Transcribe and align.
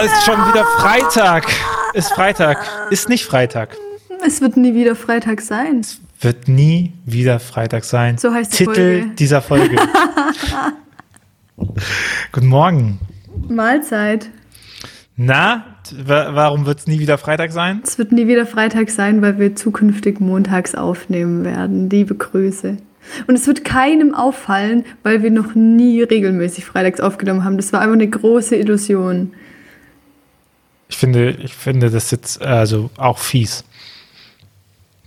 Oh, 0.00 0.04
ist 0.04 0.24
schon 0.24 0.38
wieder 0.48 0.64
Freitag. 0.78 1.46
Ist 1.94 2.12
Freitag. 2.12 2.58
Ist 2.90 3.08
nicht 3.08 3.24
Freitag. 3.24 3.76
Es 4.24 4.40
wird 4.40 4.56
nie 4.56 4.74
wieder 4.74 4.94
Freitag 4.96 5.40
sein. 5.42 5.82
Wird 6.20 6.48
nie 6.48 6.92
wieder 7.04 7.38
Freitag 7.40 7.84
sein. 7.84 8.16
So 8.18 8.32
heißt 8.32 8.52
die 8.52 8.56
Titel 8.64 9.00
Folge. 9.00 9.14
dieser 9.18 9.42
Folge. 9.42 9.76
Guten 12.32 12.46
Morgen. 12.46 12.98
Mahlzeit. 13.48 14.30
Na, 15.16 15.64
wa- 16.04 16.30
warum 16.34 16.64
wird 16.66 16.78
es 16.80 16.86
nie 16.86 16.98
wieder 16.98 17.18
Freitag 17.18 17.52
sein? 17.52 17.80
Es 17.84 17.98
wird 17.98 18.12
nie 18.12 18.26
wieder 18.26 18.46
Freitag 18.46 18.90
sein, 18.90 19.20
weil 19.22 19.38
wir 19.38 19.54
zukünftig 19.56 20.20
montags 20.20 20.74
aufnehmen 20.74 21.44
werden. 21.44 21.90
Liebe 21.90 22.14
Grüße. 22.14 22.76
Und 23.26 23.34
es 23.34 23.46
wird 23.46 23.64
keinem 23.64 24.14
auffallen, 24.14 24.84
weil 25.02 25.22
wir 25.22 25.30
noch 25.30 25.54
nie 25.54 26.02
regelmäßig 26.02 26.64
freitags 26.64 27.00
aufgenommen 27.00 27.44
haben. 27.44 27.56
Das 27.56 27.72
war 27.72 27.80
einfach 27.80 27.94
eine 27.94 28.08
große 28.08 28.56
Illusion. 28.56 29.32
Ich 31.00 31.02
finde, 31.02 31.30
ich 31.30 31.54
finde 31.54 31.88
das 31.88 32.10
jetzt 32.10 32.42
also 32.42 32.90
auch 32.98 33.16
fies. 33.16 33.64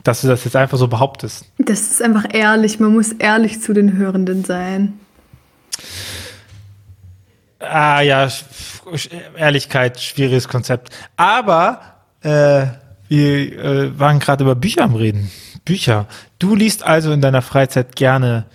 Dass 0.04 0.22
du 0.22 0.28
das 0.28 0.44
jetzt 0.44 0.56
einfach 0.56 0.80
so 0.80 0.88
behauptest. 0.88 1.46
Das 1.60 1.82
ist 1.82 2.02
einfach 2.02 2.26
ehrlich. 2.34 2.80
Man 2.80 2.94
muss 2.94 3.12
ehrlich 3.12 3.62
zu 3.62 3.74
den 3.74 3.96
Hörenden 3.96 4.44
sein. 4.44 4.94
Ah 7.60 8.02
ja, 8.02 8.28
Ehrlichkeit, 9.38 10.02
schwieriges 10.02 10.48
Konzept. 10.48 10.90
Aber 11.16 11.80
äh, 12.22 12.66
wir 13.08 13.60
äh, 13.60 14.00
waren 14.00 14.18
gerade 14.18 14.46
über 14.46 14.56
Bücher 14.56 14.86
am 14.86 14.96
Reden. 14.96 15.30
Bücher. 15.64 16.08
Du 16.40 16.56
liest 16.56 16.82
also 16.82 17.12
in 17.12 17.22
deiner 17.22 17.44
Freizeit 17.44 17.96
gerne 17.96 18.46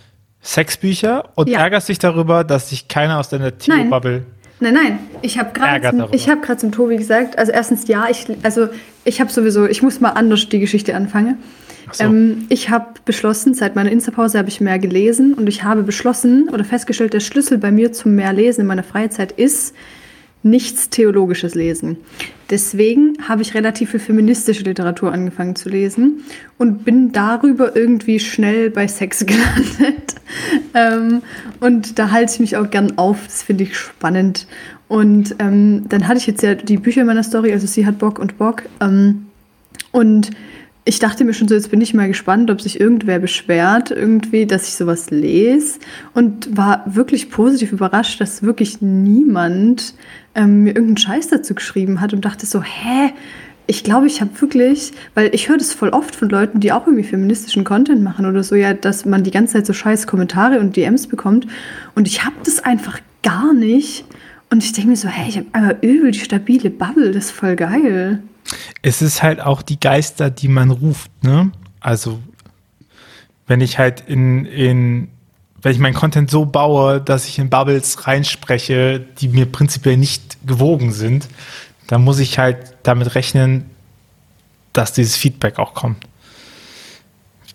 Sexbücher 0.42 1.28
und 1.36 1.48
Ja. 1.48 1.60
ärgerst 1.60 1.88
dich 1.88 2.00
darüber, 2.00 2.42
dass 2.42 2.70
sich 2.70 2.88
keiner 2.88 3.20
aus 3.20 3.28
deiner 3.28 3.56
Theo-Bubble. 3.56 4.26
Nein, 4.60 4.74
nein. 4.74 4.98
Ich 5.22 5.38
habe 5.38 5.50
gerade 5.52 6.08
ich 6.12 6.28
hab 6.28 6.42
grad 6.42 6.60
zum 6.60 6.72
Tobi 6.72 6.96
gesagt, 6.96 7.38
also 7.38 7.52
erstens 7.52 7.86
ja, 7.86 8.08
ich, 8.10 8.26
also 8.42 8.68
ich 9.04 9.20
habe 9.20 9.30
sowieso, 9.30 9.66
ich 9.66 9.82
muss 9.82 10.00
mal 10.00 10.10
anders 10.10 10.48
die 10.48 10.58
Geschichte 10.58 10.94
anfangen. 10.94 11.38
So. 11.92 12.04
Ähm, 12.04 12.46
ich 12.48 12.70
habe 12.70 12.86
beschlossen, 13.04 13.54
seit 13.54 13.76
meiner 13.76 13.90
Insta-Pause 13.90 14.38
habe 14.38 14.48
ich 14.48 14.60
mehr 14.60 14.78
gelesen 14.78 15.34
und 15.34 15.48
ich 15.48 15.62
habe 15.64 15.82
beschlossen 15.82 16.48
oder 16.52 16.64
festgestellt, 16.64 17.14
der 17.14 17.20
Schlüssel 17.20 17.58
bei 17.58 17.70
mir 17.70 17.92
zum 17.92 18.14
mehr 18.14 18.32
Lesen 18.32 18.62
in 18.62 18.66
meiner 18.66 18.82
Freizeit 18.82 19.32
ist 19.32 19.74
nichts 20.42 20.90
Theologisches 20.90 21.54
lesen. 21.54 21.98
Deswegen 22.50 23.16
habe 23.28 23.42
ich 23.42 23.54
relativ 23.54 23.90
viel 23.90 24.00
feministische 24.00 24.62
Literatur 24.62 25.12
angefangen 25.12 25.54
zu 25.54 25.68
lesen 25.68 26.24
und 26.56 26.84
bin 26.84 27.12
darüber 27.12 27.76
irgendwie 27.76 28.18
schnell 28.20 28.70
bei 28.70 28.88
Sex 28.88 29.26
gelandet. 29.26 30.14
ähm, 30.74 31.22
und 31.60 31.98
da 31.98 32.10
halte 32.10 32.32
ich 32.32 32.40
mich 32.40 32.56
auch 32.56 32.70
gern 32.70 32.96
auf, 32.96 33.24
das 33.24 33.42
finde 33.42 33.64
ich 33.64 33.76
spannend. 33.76 34.46
Und 34.88 35.36
ähm, 35.38 35.88
dann 35.88 36.08
hatte 36.08 36.18
ich 36.18 36.26
jetzt 36.26 36.42
ja 36.42 36.54
die 36.54 36.78
Bücher 36.78 37.02
in 37.02 37.06
meiner 37.06 37.22
Story, 37.22 37.52
also 37.52 37.66
sie 37.66 37.84
hat 37.84 37.98
Bock 37.98 38.18
und 38.18 38.38
Bock. 38.38 38.62
Ähm, 38.80 39.26
und 39.92 40.30
ich 40.88 41.00
dachte 41.00 41.22
mir 41.26 41.34
schon 41.34 41.48
so, 41.48 41.54
jetzt 41.54 41.70
bin 41.70 41.82
ich 41.82 41.92
mal 41.92 42.08
gespannt, 42.08 42.50
ob 42.50 42.62
sich 42.62 42.80
irgendwer 42.80 43.18
beschwert, 43.18 43.90
irgendwie, 43.90 44.46
dass 44.46 44.68
ich 44.68 44.74
sowas 44.74 45.10
lese. 45.10 45.80
Und 46.14 46.56
war 46.56 46.82
wirklich 46.86 47.30
positiv 47.30 47.72
überrascht, 47.72 48.22
dass 48.22 48.42
wirklich 48.42 48.80
niemand 48.80 49.92
ähm, 50.34 50.62
mir 50.62 50.70
irgendeinen 50.70 50.96
Scheiß 50.96 51.28
dazu 51.28 51.54
geschrieben 51.54 52.00
hat 52.00 52.14
und 52.14 52.24
dachte 52.24 52.46
so, 52.46 52.62
hä? 52.62 53.12
Ich 53.66 53.84
glaube, 53.84 54.06
ich 54.06 54.22
habe 54.22 54.30
wirklich, 54.40 54.92
weil 55.14 55.28
ich 55.34 55.50
höre 55.50 55.58
das 55.58 55.74
voll 55.74 55.90
oft 55.90 56.16
von 56.16 56.30
Leuten, 56.30 56.58
die 56.58 56.72
auch 56.72 56.86
irgendwie 56.86 57.06
feministischen 57.06 57.64
Content 57.64 58.02
machen 58.02 58.24
oder 58.24 58.42
so, 58.42 58.54
ja, 58.54 58.72
dass 58.72 59.04
man 59.04 59.24
die 59.24 59.30
ganze 59.30 59.52
Zeit 59.52 59.66
so 59.66 59.74
scheiß 59.74 60.06
Kommentare 60.06 60.58
und 60.58 60.74
DMs 60.74 61.06
bekommt. 61.06 61.46
Und 61.94 62.08
ich 62.08 62.24
habe 62.24 62.36
das 62.44 62.60
einfach 62.60 62.98
gar 63.22 63.52
nicht. 63.52 64.06
Und 64.48 64.64
ich 64.64 64.72
denke 64.72 64.88
mir 64.88 64.96
so, 64.96 65.08
hey, 65.08 65.28
ich 65.28 65.36
habe 65.36 65.48
einmal 65.52 65.76
übel 65.82 66.12
die 66.12 66.20
stabile 66.20 66.70
Bubble, 66.70 67.12
das 67.12 67.26
ist 67.26 67.32
voll 67.32 67.56
geil. 67.56 68.22
Es 68.82 69.02
ist 69.02 69.22
halt 69.22 69.40
auch 69.40 69.62
die 69.62 69.78
Geister, 69.78 70.30
die 70.30 70.48
man 70.48 70.70
ruft, 70.70 71.10
ne? 71.22 71.52
Also, 71.80 72.20
wenn 73.46 73.60
ich 73.60 73.78
halt 73.78 74.02
in, 74.06 74.44
in, 74.46 75.08
wenn 75.62 75.72
ich 75.72 75.78
meinen 75.78 75.94
Content 75.94 76.30
so 76.30 76.44
baue, 76.44 77.00
dass 77.00 77.26
ich 77.26 77.38
in 77.38 77.50
Bubbles 77.50 78.06
reinspreche, 78.06 79.00
die 79.00 79.28
mir 79.28 79.46
prinzipiell 79.46 79.96
nicht 79.96 80.46
gewogen 80.46 80.92
sind, 80.92 81.28
dann 81.86 82.04
muss 82.04 82.18
ich 82.18 82.38
halt 82.38 82.76
damit 82.82 83.14
rechnen, 83.14 83.70
dass 84.72 84.92
dieses 84.92 85.16
Feedback 85.16 85.58
auch 85.58 85.74
kommt. 85.74 86.04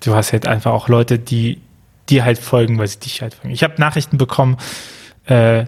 Du 0.01 0.15
hast 0.15 0.33
halt 0.33 0.47
einfach 0.47 0.71
auch 0.71 0.89
Leute, 0.89 1.19
die 1.19 1.61
dir 2.09 2.25
halt 2.25 2.39
folgen, 2.39 2.77
weil 2.77 2.87
sie 2.87 2.99
dich 2.99 3.21
halt 3.21 3.35
folgen. 3.35 3.53
Ich 3.53 3.63
habe 3.63 3.75
Nachrichten 3.79 4.17
bekommen, 4.17 4.57
äh, 5.25 5.65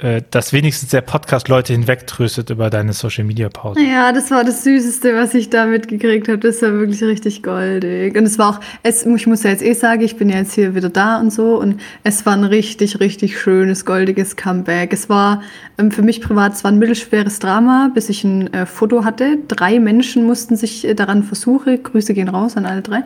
äh, 0.00 0.22
dass 0.30 0.52
wenigstens 0.52 0.90
der 0.90 1.00
Podcast 1.00 1.48
Leute 1.48 1.72
hinwegtröstet 1.72 2.50
über 2.50 2.70
deine 2.70 2.92
Social 2.92 3.24
Media 3.24 3.48
Pause. 3.48 3.80
Ja, 3.80 4.12
das 4.12 4.30
war 4.30 4.44
das 4.44 4.62
Süßeste, 4.62 5.16
was 5.16 5.34
ich 5.34 5.50
da 5.50 5.66
mitgekriegt 5.66 6.28
habe. 6.28 6.38
Das 6.38 6.62
war 6.62 6.72
wirklich 6.72 7.02
richtig 7.02 7.42
goldig. 7.42 8.16
Und 8.16 8.24
es 8.24 8.38
war 8.38 8.50
auch, 8.50 8.60
es, 8.84 9.04
ich 9.04 9.26
muss 9.26 9.42
ja 9.42 9.50
jetzt 9.50 9.62
eh 9.64 9.72
sagen, 9.72 10.02
ich 10.02 10.16
bin 10.16 10.28
ja 10.28 10.36
jetzt 10.36 10.52
hier 10.52 10.76
wieder 10.76 10.88
da 10.88 11.18
und 11.18 11.32
so. 11.32 11.58
Und 11.58 11.80
es 12.04 12.24
war 12.26 12.34
ein 12.34 12.44
richtig, 12.44 13.00
richtig 13.00 13.40
schönes, 13.40 13.84
goldiges 13.84 14.36
Comeback. 14.36 14.92
Es 14.92 15.08
war 15.08 15.42
ähm, 15.78 15.90
für 15.90 16.02
mich 16.02 16.20
privat, 16.20 16.52
es 16.52 16.62
war 16.62 16.70
ein 16.70 16.78
mittelschweres 16.78 17.40
Drama, 17.40 17.90
bis 17.92 18.08
ich 18.08 18.22
ein 18.22 18.52
äh, 18.54 18.66
Foto 18.66 19.04
hatte. 19.04 19.38
Drei 19.48 19.80
Menschen 19.80 20.24
mussten 20.26 20.56
sich 20.56 20.86
äh, 20.86 20.94
daran 20.94 21.24
versuchen. 21.24 21.82
Grüße 21.82 22.14
gehen 22.14 22.28
raus 22.28 22.56
an 22.56 22.66
alle 22.66 22.82
drei. 22.82 23.02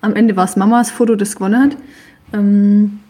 Am 0.00 0.16
Ende 0.16 0.34
war 0.34 0.46
es 0.46 0.56
Mamas 0.56 0.90
Foto, 0.90 1.14
das 1.14 1.36
gewonnen 1.36 1.62
hat. 1.62 1.76
Ähm, 2.32 3.00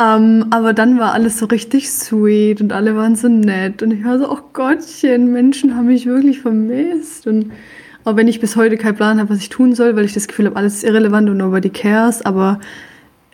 ähm, 0.00 0.46
aber 0.50 0.72
dann 0.72 0.98
war 0.98 1.12
alles 1.12 1.38
so 1.38 1.46
richtig 1.46 1.90
sweet 1.90 2.60
und 2.60 2.72
alle 2.72 2.94
waren 2.96 3.16
so 3.16 3.28
nett. 3.28 3.82
Und 3.82 3.90
ich 3.92 4.04
war 4.04 4.18
so, 4.18 4.30
oh 4.30 4.38
Gottchen, 4.52 5.32
Menschen 5.32 5.74
haben 5.74 5.86
mich 5.86 6.06
wirklich 6.06 6.40
vermisst. 6.40 7.26
Und 7.26 7.52
auch 8.04 8.16
wenn 8.16 8.28
ich 8.28 8.40
bis 8.40 8.56
heute 8.56 8.76
keinen 8.76 8.96
Plan 8.96 9.18
habe, 9.18 9.30
was 9.30 9.38
ich 9.38 9.48
tun 9.48 9.74
soll, 9.74 9.96
weil 9.96 10.04
ich 10.04 10.14
das 10.14 10.28
Gefühl 10.28 10.46
habe, 10.46 10.56
alles 10.56 10.76
ist 10.76 10.84
irrelevant 10.84 11.28
und 11.28 11.36
nobody 11.36 11.70
cares, 11.70 12.22
aber 12.22 12.60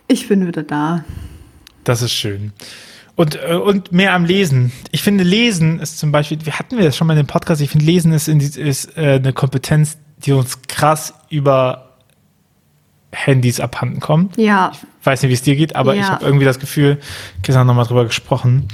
ich 0.07 0.27
bin 0.27 0.47
wieder 0.47 0.63
da. 0.63 1.03
Das 1.83 2.01
ist 2.01 2.11
schön. 2.13 2.51
Und, 3.15 3.39
äh, 3.41 3.55
und 3.55 3.91
mehr 3.91 4.13
am 4.13 4.25
Lesen. 4.25 4.71
Ich 4.91 5.01
finde, 5.01 5.23
Lesen 5.23 5.79
ist 5.79 5.99
zum 5.99 6.11
Beispiel, 6.11 6.37
wir 6.43 6.59
hatten 6.59 6.77
wir 6.77 6.83
das 6.83 6.97
schon 6.97 7.07
mal 7.07 7.13
in 7.13 7.23
dem 7.23 7.27
Podcast, 7.27 7.61
ich 7.61 7.69
finde, 7.69 7.85
Lesen 7.85 8.11
ist, 8.11 8.27
die, 8.27 8.59
ist 8.59 8.97
äh, 8.97 9.13
eine 9.13 9.33
Kompetenz, 9.33 9.97
die 10.17 10.33
uns 10.33 10.61
krass 10.67 11.13
über 11.29 11.84
Handys 13.11 13.59
abhanden 13.59 13.99
kommt. 13.99 14.37
Ja, 14.37 14.71
Ich 14.99 15.05
weiß 15.05 15.21
nicht, 15.21 15.29
wie 15.29 15.33
es 15.35 15.41
dir 15.43 15.55
geht, 15.55 15.75
aber 15.75 15.93
ich 15.95 16.01
Ja. 16.01 16.09
habe 16.09 16.25
irgendwie 16.25 16.45
das 16.45 16.59
Gefühl, 16.59 16.97
gestern 17.43 17.67
nochmal 17.67 17.85
drüber 17.85 18.05
gesprochen, 18.05 18.67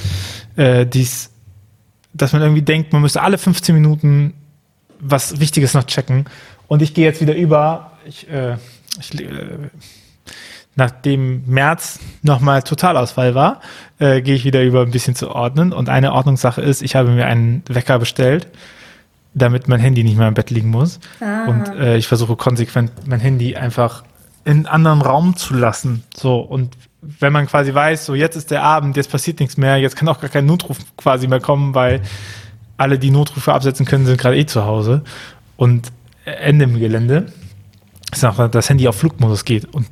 äh, 0.56 0.86
dies, 0.86 1.30
dass 2.14 2.32
man 2.34 2.42
irgendwie 2.42 2.62
denkt, 2.62 2.94
man 2.94 3.02
müsste 3.02 3.22
alle 3.22 3.38
15 3.38 3.76
Minuten 3.76 4.34
was 5.00 5.40
Wichtiges 5.40 5.74
noch 5.74 5.84
checken. 5.86 6.26
Und 6.68 6.82
ich 6.82 6.94
gehe 6.94 7.06
jetzt 7.06 7.20
wieder 7.22 7.36
über, 7.36 7.92
ich, 8.06 8.30
äh, 8.30 8.56
ich, 9.00 9.20
äh, 9.20 9.28
nachdem 10.76 11.44
März 11.48 12.00
nochmal 12.22 12.64
Totalausfall 12.64 13.36
war, 13.36 13.60
äh, 14.00 14.22
gehe 14.22 14.36
ich 14.36 14.46
wieder 14.46 14.64
über 14.64 14.82
ein 14.82 14.92
bisschen 14.92 15.16
zu 15.16 15.32
ordnen. 15.32 15.74
Und 15.74 15.90
eine 15.90 16.14
Ordnungssache 16.14 16.62
ist, 16.62 16.82
ich 16.82 16.96
habe 16.96 17.10
mir 17.10 17.26
einen 17.26 17.64
Wecker 17.68 18.00
bestellt, 18.00 18.48
damit 19.34 19.68
mein 19.68 19.80
Handy 19.80 20.04
nicht 20.04 20.18
mehr 20.18 20.28
im 20.28 20.34
Bett 20.34 20.50
liegen 20.50 20.70
muss. 20.70 21.00
Und 21.48 21.68
äh, 21.78 21.98
ich 21.98 22.08
versuche 22.08 22.36
konsequent 22.36 22.92
mein 23.08 23.20
Handy 23.20 23.56
einfach 23.56 24.04
in 24.44 24.52
einen 24.52 24.66
anderen 24.68 25.02
Raum 25.02 25.36
zu 25.36 25.54
lassen. 25.54 26.04
So, 26.16 26.40
und 26.40 26.76
wenn 27.02 27.34
man 27.34 27.48
quasi 27.48 27.74
weiß, 27.74 28.06
so 28.06 28.16
jetzt 28.16 28.36
ist 28.36 28.52
der 28.52 28.64
Abend, 28.64 28.96
jetzt 28.98 29.12
passiert 29.12 29.40
nichts 29.40 29.58
mehr, 29.58 29.78
jetzt 29.78 29.96
kann 29.96 30.08
auch 30.08 30.20
gar 30.20 30.30
kein 30.30 30.46
Notruf 30.46 30.78
quasi 30.98 31.28
mehr 31.28 31.40
kommen, 31.40 31.74
weil 31.74 32.02
alle, 32.78 33.00
die 33.00 33.12
Notrufe 33.12 33.54
absetzen 33.54 33.86
können, 33.86 34.06
sind 34.06 34.20
gerade 34.20 34.38
eh 34.38 34.46
zu 34.46 34.66
Hause. 34.66 35.04
Und 35.58 35.92
Ende 36.26 36.66
im 36.66 36.80
Gelände 36.80 37.32
ist 38.12 38.26
auch, 38.26 38.36
dass 38.36 38.52
das 38.52 38.70
Handy 38.70 38.88
auf 38.88 38.96
Flugmodus 38.96 39.46
geht. 39.46 39.66
Und 39.74 39.88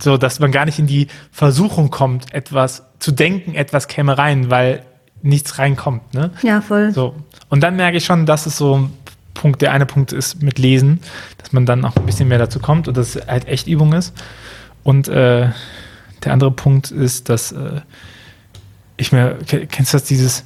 so, 0.00 0.16
dass 0.16 0.38
man 0.40 0.52
gar 0.52 0.64
nicht 0.64 0.78
in 0.78 0.86
die 0.86 1.08
Versuchung 1.32 1.90
kommt, 1.90 2.32
etwas 2.32 2.84
zu 2.98 3.12
denken, 3.12 3.54
etwas 3.54 3.88
käme 3.88 4.16
rein, 4.18 4.50
weil 4.50 4.82
nichts 5.22 5.58
reinkommt. 5.58 6.14
Ne? 6.14 6.30
ja, 6.42 6.60
voll. 6.60 6.92
So. 6.92 7.14
Und 7.48 7.62
dann 7.62 7.76
merke 7.76 7.96
ich 7.96 8.04
schon, 8.04 8.26
dass 8.26 8.46
es 8.46 8.56
so 8.56 8.88
Punkt, 9.40 9.62
der 9.62 9.72
eine 9.72 9.86
Punkt 9.86 10.12
ist 10.12 10.42
mit 10.42 10.58
Lesen, 10.58 11.00
dass 11.38 11.52
man 11.52 11.64
dann 11.64 11.84
auch 11.84 11.96
ein 11.96 12.06
bisschen 12.06 12.28
mehr 12.28 12.38
dazu 12.38 12.58
kommt 12.58 12.88
und 12.88 12.96
dass 12.96 13.14
es 13.16 13.26
halt 13.26 13.46
echt 13.46 13.68
Übung 13.68 13.92
ist. 13.92 14.12
Und 14.82 15.08
äh, 15.08 15.48
der 16.24 16.32
andere 16.32 16.50
Punkt 16.50 16.90
ist, 16.90 17.28
dass 17.28 17.52
äh, 17.52 17.80
ich 18.96 19.12
mir, 19.12 19.38
ke- 19.46 19.66
kennst 19.66 19.92
du 19.92 19.96
das, 19.96 20.04
dieses, 20.04 20.44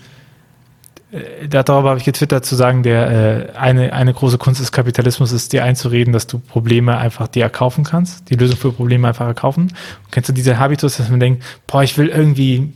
äh, 1.11 1.49
darüber 1.49 1.91
habe 1.91 1.99
ich 1.99 2.05
getwittert 2.05 2.45
zu 2.45 2.55
sagen, 2.55 2.83
der 2.83 3.11
äh, 3.11 3.57
eine, 3.57 3.93
eine 3.93 4.13
große 4.13 4.37
Kunst 4.37 4.61
des 4.61 4.73
Kapitalismus 4.73 5.33
ist, 5.33 5.53
dir 5.53 5.65
einzureden, 5.65 6.13
dass 6.13 6.27
du 6.27 6.39
Probleme 6.39 6.99
einfach 6.99 7.29
dir 7.29 7.45
erkaufen 7.45 7.85
kannst, 7.85 8.29
die 8.29 8.35
Lösung 8.35 8.59
für 8.59 8.73
Probleme 8.73 9.09
einfach 9.09 9.27
erkaufen. 9.27 9.63
Und 10.05 10.13
kennst 10.13 10.29
du 10.29 10.35
diese 10.35 10.59
Habitus, 10.59 10.99
dass 10.99 11.09
man 11.09 11.21
denkt, 11.21 11.43
boah, 11.67 11.83
ich 11.83 11.97
will 11.97 12.09
irgendwie 12.09 12.73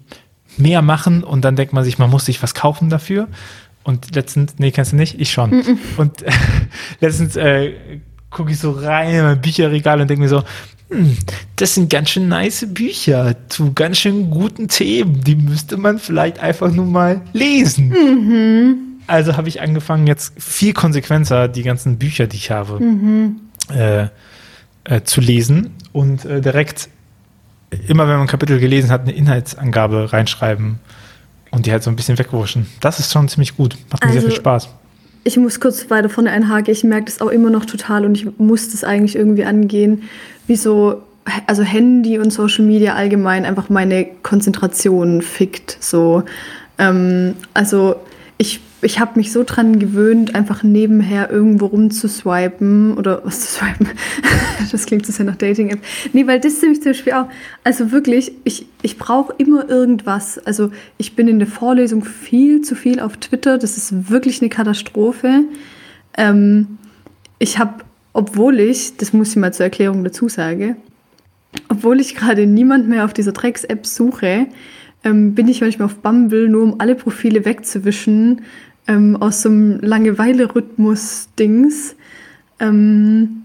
mehr 0.56 0.80
machen 0.80 1.22
und 1.22 1.44
dann 1.44 1.56
denkt 1.56 1.74
man 1.74 1.84
sich, 1.84 1.98
man 1.98 2.08
muss 2.08 2.24
sich 2.24 2.42
was 2.42 2.54
kaufen 2.54 2.88
dafür. 2.88 3.28
Und 3.86 4.16
letztens, 4.16 4.54
nee, 4.58 4.72
kennst 4.72 4.90
du 4.90 4.96
nicht? 4.96 5.20
Ich 5.20 5.30
schon. 5.30 5.78
Und 5.96 6.22
äh, 6.22 6.32
letztens 7.00 7.36
äh, 7.36 7.72
gucke 8.30 8.50
ich 8.50 8.58
so 8.58 8.72
rein 8.72 9.14
in 9.14 9.22
mein 9.22 9.40
Bücherregal 9.40 10.00
und 10.00 10.10
denke 10.10 10.22
mir 10.22 10.28
so, 10.28 10.42
hm, 10.90 11.16
das 11.54 11.74
sind 11.74 11.88
ganz 11.88 12.10
schön 12.10 12.26
nice 12.26 12.66
Bücher 12.68 13.36
zu 13.48 13.72
ganz 13.74 13.98
schön 13.98 14.28
guten 14.28 14.66
Themen. 14.66 15.22
Die 15.22 15.36
müsste 15.36 15.76
man 15.76 16.00
vielleicht 16.00 16.40
einfach 16.40 16.72
nur 16.72 16.84
mal 16.84 17.20
lesen. 17.32 17.90
Mhm. 17.90 18.76
Also 19.06 19.36
habe 19.36 19.48
ich 19.48 19.60
angefangen, 19.60 20.08
jetzt 20.08 20.32
viel 20.36 20.72
konsequenter 20.72 21.46
die 21.46 21.62
ganzen 21.62 21.96
Bücher, 21.96 22.26
die 22.26 22.38
ich 22.38 22.50
habe, 22.50 22.80
mhm. 22.80 23.36
äh, 23.72 24.08
äh, 24.82 25.02
zu 25.04 25.20
lesen 25.20 25.70
und 25.92 26.24
äh, 26.24 26.40
direkt 26.40 26.88
immer, 27.86 28.08
wenn 28.08 28.14
man 28.14 28.22
ein 28.22 28.26
Kapitel 28.26 28.58
gelesen 28.58 28.90
hat, 28.90 29.02
eine 29.02 29.12
Inhaltsangabe 29.12 30.12
reinschreiben 30.12 30.80
und 31.56 31.64
die 31.64 31.72
halt 31.72 31.82
so 31.82 31.90
ein 31.90 31.96
bisschen 31.96 32.18
wegwurschen. 32.18 32.66
Das 32.80 33.00
ist 33.00 33.10
schon 33.10 33.28
ziemlich 33.28 33.56
gut. 33.56 33.76
Macht 33.90 34.04
mir 34.04 34.10
also, 34.10 34.20
sehr 34.20 34.30
viel 34.30 34.38
Spaß. 34.38 34.68
Ich 35.24 35.38
muss 35.38 35.58
kurz 35.58 35.88
weiter 35.88 36.10
vorne 36.10 36.30
einhaken. 36.30 36.70
Ich 36.70 36.84
merke 36.84 37.06
das 37.06 37.20
auch 37.22 37.28
immer 37.28 37.48
noch 37.48 37.64
total 37.64 38.04
und 38.04 38.14
ich 38.14 38.28
muss 38.38 38.70
das 38.70 38.84
eigentlich 38.84 39.16
irgendwie 39.16 39.44
angehen, 39.44 40.02
wie 40.46 40.56
so 40.56 41.02
also 41.46 41.62
Handy 41.62 42.18
und 42.18 42.30
Social 42.30 42.64
Media 42.64 42.94
allgemein 42.94 43.44
einfach 43.46 43.70
meine 43.70 44.06
Konzentration 44.22 45.22
fickt. 45.22 45.78
So, 45.80 46.24
ähm, 46.78 47.34
also 47.54 47.96
ich 48.36 48.60
ich 48.82 49.00
habe 49.00 49.12
mich 49.16 49.32
so 49.32 49.42
dran 49.44 49.78
gewöhnt, 49.78 50.34
einfach 50.34 50.62
nebenher 50.62 51.30
irgendwo 51.30 51.66
rumzuswipen 51.66 52.96
oder 52.96 53.20
was 53.24 53.40
zu 53.40 53.46
swipen. 53.58 53.88
das 54.70 54.86
klingt 54.86 55.06
so 55.06 55.12
sehr 55.12 55.24
nach 55.24 55.36
Dating-App. 55.36 55.80
Nee, 56.12 56.26
weil 56.26 56.40
das 56.40 56.54
ist 56.54 56.62
nämlich 56.62 56.82
zum 56.82 56.92
Beispiel 56.92 57.12
auch, 57.14 57.26
also 57.64 57.90
wirklich, 57.90 58.32
ich, 58.44 58.66
ich 58.82 58.98
brauche 58.98 59.34
immer 59.38 59.68
irgendwas. 59.68 60.38
Also 60.38 60.70
ich 60.98 61.16
bin 61.16 61.28
in 61.28 61.38
der 61.38 61.48
Vorlesung 61.48 62.04
viel 62.04 62.60
zu 62.60 62.74
viel 62.74 63.00
auf 63.00 63.16
Twitter. 63.16 63.58
Das 63.58 63.76
ist 63.76 64.10
wirklich 64.10 64.40
eine 64.40 64.50
Katastrophe. 64.50 65.44
Ähm, 66.18 66.78
ich 67.38 67.58
habe, 67.58 67.84
obwohl 68.12 68.60
ich, 68.60 68.96
das 68.96 69.12
muss 69.12 69.30
ich 69.30 69.36
mal 69.36 69.52
zur 69.52 69.64
Erklärung 69.64 70.04
dazu 70.04 70.28
sagen, 70.28 70.76
obwohl 71.68 72.00
ich 72.00 72.14
gerade 72.14 72.46
niemand 72.46 72.88
mehr 72.88 73.04
auf 73.04 73.14
dieser 73.14 73.32
Drecks-App 73.32 73.86
suche, 73.86 74.46
ähm, 75.04 75.34
bin 75.34 75.48
ich 75.48 75.60
manchmal 75.60 75.86
auf 75.86 75.96
Bumble, 75.96 76.48
nur 76.48 76.62
um 76.62 76.80
alle 76.80 76.94
Profile 76.94 77.44
wegzuwischen, 77.44 78.42
ähm, 78.88 79.16
aus 79.16 79.42
so 79.42 79.48
einem 79.48 79.80
Langeweile-Rhythmus-Dings. 79.80 81.96
Ähm, 82.60 83.42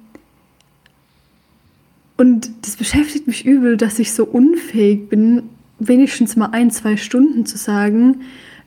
und 2.17 2.51
das 2.61 2.75
beschäftigt 2.75 3.25
mich 3.27 3.45
übel, 3.45 3.77
dass 3.77 3.99
ich 3.99 4.13
so 4.13 4.25
unfähig 4.25 5.09
bin, 5.09 5.43
wenigstens 5.79 6.35
mal 6.35 6.49
ein, 6.51 6.71
zwei 6.71 6.97
Stunden 6.97 7.45
zu 7.45 7.57
sagen, 7.57 8.21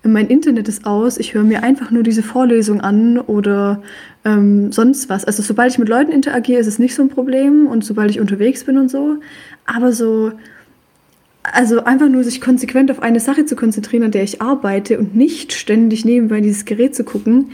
mein 0.06 0.26
Internet 0.26 0.68
ist 0.68 0.84
aus, 0.84 1.16
ich 1.16 1.32
höre 1.32 1.44
mir 1.44 1.62
einfach 1.62 1.90
nur 1.90 2.02
diese 2.02 2.22
Vorlesung 2.22 2.80
an 2.80 3.18
oder 3.18 3.82
ähm, 4.24 4.70
sonst 4.70 5.08
was. 5.08 5.24
Also 5.24 5.42
sobald 5.42 5.72
ich 5.72 5.78
mit 5.78 5.88
Leuten 5.88 6.12
interagiere, 6.12 6.60
ist 6.60 6.66
es 6.66 6.78
nicht 6.78 6.94
so 6.94 7.02
ein 7.02 7.08
Problem 7.08 7.66
und 7.66 7.84
sobald 7.84 8.10
ich 8.10 8.20
unterwegs 8.20 8.64
bin 8.64 8.76
und 8.76 8.90
so. 8.90 9.16
Aber 9.64 9.92
so 9.92 10.32
also 11.54 11.84
einfach 11.84 12.08
nur 12.08 12.24
sich 12.24 12.40
konsequent 12.40 12.90
auf 12.90 13.02
eine 13.02 13.20
Sache 13.20 13.46
zu 13.46 13.56
konzentrieren, 13.56 14.04
an 14.04 14.10
der 14.10 14.22
ich 14.22 14.42
arbeite 14.42 14.98
und 14.98 15.14
nicht 15.14 15.52
ständig 15.52 16.04
nebenbei 16.04 16.40
dieses 16.40 16.64
Gerät 16.64 16.94
zu 16.94 17.04
gucken, 17.04 17.52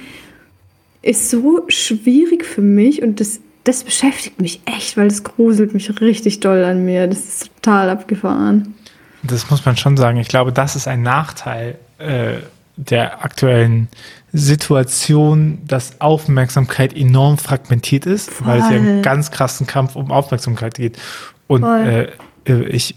ist 1.02 1.30
so 1.30 1.64
schwierig 1.68 2.44
für 2.44 2.62
mich 2.62 3.02
und 3.02 3.20
das, 3.20 3.40
das 3.64 3.84
beschäftigt 3.84 4.40
mich 4.40 4.60
echt, 4.64 4.96
weil 4.96 5.08
das 5.08 5.22
gruselt 5.22 5.74
mich 5.74 6.00
richtig 6.00 6.40
doll 6.40 6.64
an 6.64 6.84
mir. 6.84 7.06
Das 7.06 7.18
ist 7.18 7.50
total 7.56 7.90
abgefahren. 7.90 8.74
Das 9.22 9.50
muss 9.50 9.64
man 9.64 9.76
schon 9.76 9.96
sagen. 9.96 10.18
Ich 10.18 10.28
glaube, 10.28 10.52
das 10.52 10.76
ist 10.76 10.88
ein 10.88 11.02
Nachteil 11.02 11.76
äh, 11.98 12.38
der 12.76 13.22
aktuellen 13.22 13.88
Situation, 14.32 15.58
dass 15.66 16.00
Aufmerksamkeit 16.00 16.96
enorm 16.96 17.36
fragmentiert 17.36 18.06
ist, 18.06 18.30
Voll. 18.30 18.46
weil 18.46 18.60
es 18.60 18.70
ja 18.70 18.76
einen 18.76 19.02
ganz 19.02 19.30
krassen 19.30 19.66
Kampf 19.66 19.96
um 19.96 20.10
Aufmerksamkeit 20.10 20.74
geht. 20.74 20.98
Und 21.46 21.64
äh, 21.64 22.08
ich 22.44 22.94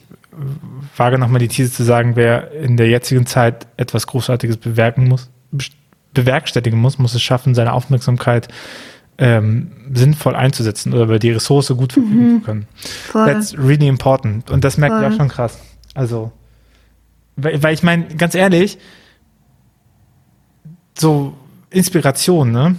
wage 0.95 1.18
nochmal 1.18 1.39
die 1.39 1.47
These 1.47 1.71
zu 1.71 1.83
sagen, 1.83 2.15
wer 2.15 2.51
in 2.51 2.77
der 2.77 2.88
jetzigen 2.89 3.25
Zeit 3.25 3.68
etwas 3.77 4.07
Großartiges 4.07 4.57
bewerken 4.57 5.07
muss, 5.07 5.30
bewerkstelligen 6.13 6.80
muss, 6.80 6.97
muss 6.97 7.15
es 7.15 7.21
schaffen, 7.21 7.56
seine 7.56 7.74
Aufmerksamkeit 7.74 8.47
ähm, 9.18 9.71
sinnvoll 9.94 10.35
einzusetzen 10.35 10.94
oder 10.94 11.19
die 11.19 11.31
Ressource 11.31 11.68
gut 11.75 11.94
verfügen 11.94 12.33
mhm. 12.33 12.39
zu 12.39 12.45
können. 12.45 12.68
Voll. 12.75 13.25
That's 13.25 13.57
really 13.57 13.88
important. 13.88 14.50
Und 14.50 14.63
das 14.63 14.77
merkt 14.77 15.01
ihr 15.01 15.07
auch 15.07 15.18
schon 15.18 15.30
krass. 15.30 15.59
Also, 15.94 16.31
weil, 17.36 17.62
weil 17.62 17.74
ich 17.74 17.83
meine, 17.83 18.06
ganz 18.15 18.36
ehrlich, 18.36 18.77
so 20.97 21.36
Inspiration, 21.69 22.51
ne? 22.51 22.75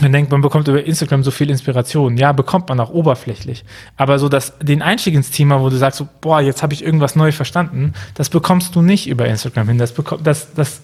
Man 0.00 0.12
denkt, 0.12 0.30
man 0.30 0.42
bekommt 0.42 0.68
über 0.68 0.84
Instagram 0.84 1.22
so 1.22 1.30
viel 1.30 1.48
Inspiration. 1.48 2.16
Ja, 2.16 2.32
bekommt 2.32 2.68
man 2.68 2.78
auch 2.80 2.90
oberflächlich. 2.90 3.64
Aber 3.96 4.18
so 4.18 4.28
dass 4.28 4.58
den 4.58 4.82
Einstieg 4.82 5.14
ins 5.14 5.30
Thema, 5.30 5.60
wo 5.60 5.70
du 5.70 5.76
sagst, 5.76 5.98
so, 5.98 6.08
boah, 6.20 6.40
jetzt 6.40 6.62
habe 6.62 6.74
ich 6.74 6.84
irgendwas 6.84 7.16
neu 7.16 7.32
verstanden, 7.32 7.94
das 8.14 8.28
bekommst 8.28 8.74
du 8.76 8.82
nicht 8.82 9.08
über 9.08 9.26
Instagram 9.26 9.68
hin. 9.68 9.78
Das, 9.78 9.92
bekommt, 9.92 10.26
das, 10.26 10.52
das, 10.54 10.82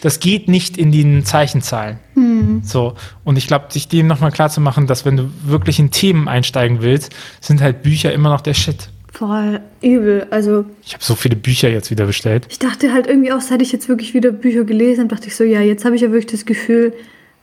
das 0.00 0.20
geht 0.20 0.48
nicht 0.48 0.78
in 0.78 0.92
den 0.92 1.24
Zeichenzahlen. 1.24 1.98
Mhm. 2.14 2.62
So. 2.64 2.94
Und 3.24 3.36
ich 3.36 3.46
glaube, 3.46 3.66
sich 3.68 3.88
dem 3.88 4.06
nochmal 4.06 4.32
klar 4.32 4.48
zu 4.48 4.60
machen, 4.60 4.86
dass 4.86 5.04
wenn 5.04 5.16
du 5.16 5.30
wirklich 5.44 5.78
in 5.78 5.90
Themen 5.90 6.26
einsteigen 6.26 6.80
willst, 6.80 7.14
sind 7.40 7.60
halt 7.60 7.82
Bücher 7.82 8.12
immer 8.12 8.30
noch 8.30 8.40
der 8.40 8.54
Shit. 8.54 8.88
Voll 9.12 9.60
übel. 9.82 10.26
Also. 10.30 10.64
Ich 10.82 10.94
habe 10.94 11.04
so 11.04 11.14
viele 11.14 11.36
Bücher 11.36 11.68
jetzt 11.68 11.90
wieder 11.90 12.06
bestellt. 12.06 12.46
Ich 12.48 12.58
dachte 12.58 12.94
halt 12.94 13.06
irgendwie 13.06 13.30
auch, 13.32 13.42
seit 13.42 13.60
ich 13.60 13.70
jetzt 13.70 13.90
wirklich 13.90 14.14
wieder 14.14 14.32
Bücher 14.32 14.64
gelesen 14.64 15.02
habe, 15.02 15.14
dachte 15.14 15.28
ich 15.28 15.36
so, 15.36 15.44
ja, 15.44 15.60
jetzt 15.60 15.84
habe 15.84 15.94
ich 15.94 16.00
ja 16.00 16.10
wirklich 16.10 16.32
das 16.32 16.46
Gefühl, 16.46 16.94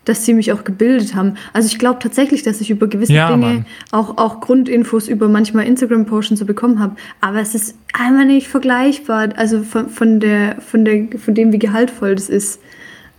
dass 0.06 0.26
sie 0.26 0.34
mich 0.34 0.52
auch 0.52 0.64
gebildet 0.64 1.14
haben. 1.16 1.36
Also 1.54 1.68
ich 1.68 1.78
glaube 1.78 2.00
tatsächlich, 2.02 2.44
dass 2.44 2.62
ich 2.62 2.72
über 2.72 2.88
gewisse 2.88 3.14
ja, 3.14 3.32
Dinge 3.32 3.66
auch, 3.92 4.18
auch 4.18 4.40
Grundinfos 4.40 5.08
über 5.08 5.28
manchmal 5.28 5.66
Instagram-Posten 5.68 6.36
so 6.36 6.46
bekommen 6.46 6.80
habe. 6.80 6.96
Aber 7.22 7.40
es 7.40 7.54
ist 7.54 7.76
einmal 7.94 8.26
nicht 8.26 8.48
vergleichbar. 8.48 9.30
Also 9.36 9.64
von, 9.64 9.90
von, 9.90 10.20
der, 10.20 10.62
von, 10.62 10.86
der, 10.86 11.08
von 11.18 11.36
dem, 11.36 11.52
wie 11.52 11.60
gehaltvoll 11.60 12.16
das 12.16 12.30
ist. 12.30 12.60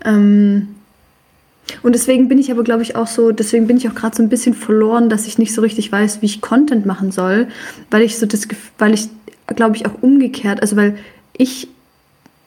Ähm 0.05 0.69
und 1.82 1.94
deswegen 1.94 2.29
bin 2.29 2.38
ich 2.38 2.50
aber, 2.50 2.65
glaube 2.65 2.82
ich, 2.82 2.97
auch 2.97 3.06
so, 3.06 3.31
deswegen 3.32 3.67
bin 3.67 3.77
ich 3.77 3.88
auch 3.88 3.94
gerade 3.94 4.17
so 4.17 4.23
ein 4.23 4.29
bisschen 4.29 4.55
verloren, 4.55 5.09
dass 5.09 5.27
ich 5.27 5.38
nicht 5.38 5.55
so 5.55 5.62
richtig 5.62 5.93
weiß, 5.93 6.21
wie 6.21 6.27
ich 6.27 6.41
Content 6.41 6.87
machen 6.87 7.12
soll, 7.12 7.49
weil 7.91 8.03
ich 8.03 8.19
so 8.19 8.27
das, 8.27 8.49
weil 8.79 8.94
ich, 8.94 9.09
glaube 9.47 9.77
ich, 9.77 9.87
auch 9.87 10.03
umgekehrt, 10.03 10.61
also 10.62 10.77
weil 10.77 10.99
ich, 11.37 11.69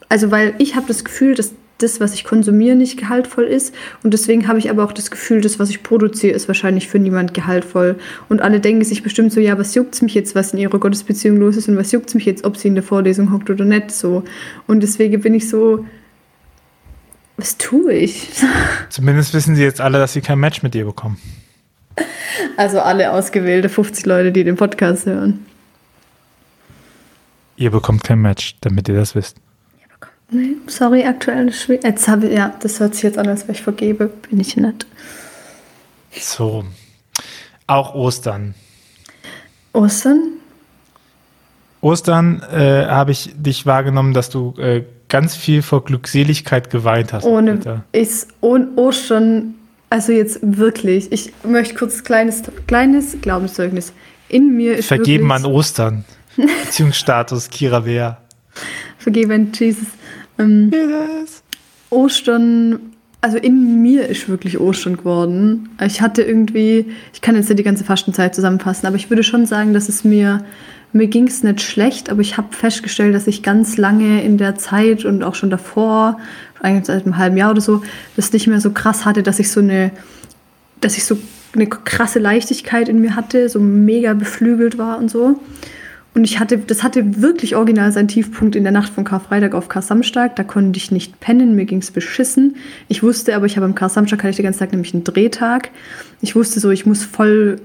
also 0.10 0.30
weil 0.32 0.54
ich 0.58 0.76
habe 0.76 0.88
das 0.88 1.06
Gefühl, 1.06 1.36
dass 1.36 1.54
das, 1.84 2.00
was 2.00 2.14
ich 2.14 2.24
konsumiere, 2.24 2.76
nicht 2.76 2.98
gehaltvoll 2.98 3.44
ist. 3.44 3.76
Und 4.02 4.14
deswegen 4.14 4.48
habe 4.48 4.60
ich 4.60 4.70
aber 4.70 4.84
auch 4.84 4.94
das 4.94 5.12
Gefühl, 5.12 5.42
das, 5.42 5.60
was 5.60 5.70
ich 5.70 5.84
produziere, 5.84 6.34
ist 6.34 6.48
wahrscheinlich 6.48 6.88
für 6.88 7.00
niemand 7.00 7.34
gehaltvoll. 7.34 7.98
Und 8.30 8.42
alle 8.42 8.60
denken 8.60 8.84
sich 8.84 9.04
bestimmt 9.04 9.32
so, 9.32 9.40
ja, 9.40 9.58
was 9.58 9.76
juckt 9.76 9.94
es 9.94 10.02
mich 10.02 10.14
jetzt, 10.14 10.36
was 10.36 10.54
in 10.54 10.60
ihrer 10.60 10.80
Gottesbeziehung 10.80 11.38
los 11.38 11.58
ist 11.58 11.68
und 11.68 11.78
was 11.78 11.92
juckt 11.92 12.08
es 12.08 12.16
mich 12.16 12.26
jetzt, 12.26 12.46
ob 12.46 12.58
sie 12.58 12.70
in 12.70 12.76
der 12.76 12.84
Vorlesung 12.84 13.32
hockt 13.32 13.50
oder 13.50 13.66
nicht 13.66 13.92
so. 13.92 14.24
Und 14.66 14.82
deswegen 14.82 15.22
bin 15.22 15.34
ich 15.34 15.50
so, 15.50 15.86
was 17.38 17.58
tue 17.58 17.94
ich? 17.94 18.30
Zumindest 18.90 19.34
wissen 19.34 19.56
sie 19.56 19.64
jetzt 19.64 19.82
alle, 19.82 19.98
dass 19.98 20.14
sie 20.14 20.22
kein 20.22 20.40
Match 20.40 20.64
mit 20.64 20.74
dir 20.74 20.86
bekommen. 20.86 21.18
Also 22.58 22.80
alle 22.80 23.12
ausgewählte 23.12 23.70
50 23.70 24.06
Leute, 24.06 24.32
die 24.32 24.44
den 24.44 24.56
Podcast 24.56 25.06
hören. 25.06 25.46
Ihr 27.56 27.72
bekommt 27.72 28.04
kein 28.04 28.20
Match, 28.20 28.56
damit 28.62 28.90
ihr 28.90 28.96
das 28.96 29.16
wisst. 29.16 29.38
Nee, 30.30 30.56
sorry, 30.68 31.04
aktuell 31.06 31.50
ist 31.50 31.62
schwierig. 31.62 31.84
Jetzt 31.84 32.08
habe 32.08 32.28
ich, 32.28 32.34
ja, 32.38 32.54
das 32.62 32.80
hört 32.80 32.96
sich 32.96 33.04
jetzt 33.04 33.18
an, 33.18 33.28
als 33.28 33.48
wenn 33.48 33.56
ich 33.56 33.62
vergebe. 33.62 34.08
Bin 34.30 34.40
ich 34.40 34.58
nicht. 34.58 34.86
So. 36.20 36.66
Auch 37.68 37.94
Ostern. 37.96 38.56
Ostern? 39.74 40.34
Ostern 41.82 42.42
äh, 42.52 42.86
habe 42.86 43.12
ich 43.12 43.32
dich 43.36 43.66
wahrgenommen, 43.66 44.14
dass 44.14 44.30
du 44.30 44.54
äh, 44.58 44.84
ganz 45.10 45.36
viel 45.36 45.62
vor 45.62 45.84
Glückseligkeit 45.84 46.70
geweint 46.70 47.14
hast. 47.14 47.26
Ohne 47.26 47.84
ist 47.92 48.30
ohne 48.42 48.70
Ostern, 48.78 49.56
also 49.90 50.12
jetzt 50.12 50.40
wirklich. 50.42 51.12
Ich 51.12 51.34
möchte 51.44 51.76
kurz 51.76 52.04
kleines 52.04 52.44
kleines 52.68 53.18
Glaubenszeugnis. 53.22 53.94
In 54.30 54.56
mir 54.56 54.78
ist 54.78 54.88
Vergeben 54.88 55.32
an 55.32 55.46
Ostern. 55.46 56.06
Beziehungsstatus 56.66 57.50
Kira 57.50 57.86
Wehr. 57.86 58.18
Vergeben 58.98 59.52
Jesus. 59.54 59.86
Ähm, 60.38 60.72
yes. 60.72 61.44
Ostern, 61.90 62.80
also 63.22 63.38
in 63.38 63.82
mir 63.82 64.08
ist 64.08 64.28
wirklich 64.28 64.60
Ostern 64.60 64.98
geworden. 64.98 65.70
Ich 65.82 66.02
hatte 66.02 66.24
irgendwie, 66.24 66.88
ich 67.14 67.22
kann 67.22 67.36
jetzt 67.36 67.50
nicht 67.50 67.60
die 67.60 67.64
ganze 67.64 67.84
Fastenzeit 67.84 68.36
zusammenfassen, 68.36 68.88
aber 68.88 68.96
ich 68.96 69.10
würde 69.10 69.24
schon 69.24 69.46
sagen, 69.46 69.74
dass 69.74 69.90
es 69.90 70.04
mir, 70.04 70.44
mir 70.92 71.08
ging 71.08 71.28
es 71.28 71.44
nicht 71.44 71.62
schlecht, 71.62 72.10
aber 72.10 72.22
ich 72.22 72.38
habe 72.38 72.54
festgestellt, 72.54 73.16
dass 73.16 73.28
ich 73.28 73.44
ganz 73.44 73.78
lange 73.78 74.24
in 74.24 74.38
der 74.38 74.56
Zeit 74.56 75.06
und 75.06 75.24
auch 75.24 75.36
schon 75.36 75.50
davor, 75.50 76.20
eigentlich 76.62 76.86
seit 76.86 77.06
einem 77.06 77.18
halben 77.18 77.38
Jahr 77.38 77.52
oder 77.52 77.62
so, 77.62 77.82
das 78.16 78.34
nicht 78.34 78.48
mehr 78.48 78.60
so 78.60 78.72
krass 78.72 79.06
hatte, 79.06 79.24
dass 79.24 79.40
ich 79.40 79.52
so 79.52 79.60
eine, 79.60 79.92
dass 80.82 80.98
ich 80.98 81.06
so 81.06 81.18
eine 81.56 81.68
krasse 81.68 82.20
Leichtigkeit 82.20 82.90
in 82.90 83.00
mir 83.00 83.16
hatte, 83.16 83.48
so 83.50 83.60
mega 83.60 84.14
beflügelt 84.14 84.78
war 84.78 84.98
und 84.98 85.10
so. 85.10 85.40
Und 86.16 86.26
ich 86.26 86.40
hatte, 86.40 86.60
das 86.60 86.84
hatte 86.84 87.22
wirklich 87.22 87.56
original 87.56 87.92
seinen 87.92 88.08
Tiefpunkt 88.08 88.56
in 88.56 88.64
der 88.64 88.72
Nacht 88.72 88.94
von 88.94 89.04
Karfreitag 89.04 89.56
auf 89.56 89.68
Kar-Samstag. 89.68 90.36
Da 90.36 90.44
konnte 90.44 90.78
ich 90.78 90.92
nicht 90.92 91.20
pennen, 91.20 91.56
mir 91.56 91.66
ging 91.66 91.80
es 91.80 91.90
beschissen. 91.90 92.56
Ich 92.88 93.02
wusste 93.02 93.36
aber, 93.36 93.48
ich 93.48 93.56
habe 93.56 93.66
am 93.66 93.74
Kar-Samstag 93.74 94.20
hatte 94.20 94.30
ich 94.30 94.36
den 94.36 94.44
ganzen 94.44 94.60
Tag 94.60 94.72
nämlich 94.72 94.94
einen 94.94 95.04
Drehtag. 95.04 95.72
Ich 96.22 96.36
wusste 96.36 96.60
so, 96.60 96.70
ich 96.70 96.86
muss 96.86 97.04
voll, 97.04 97.60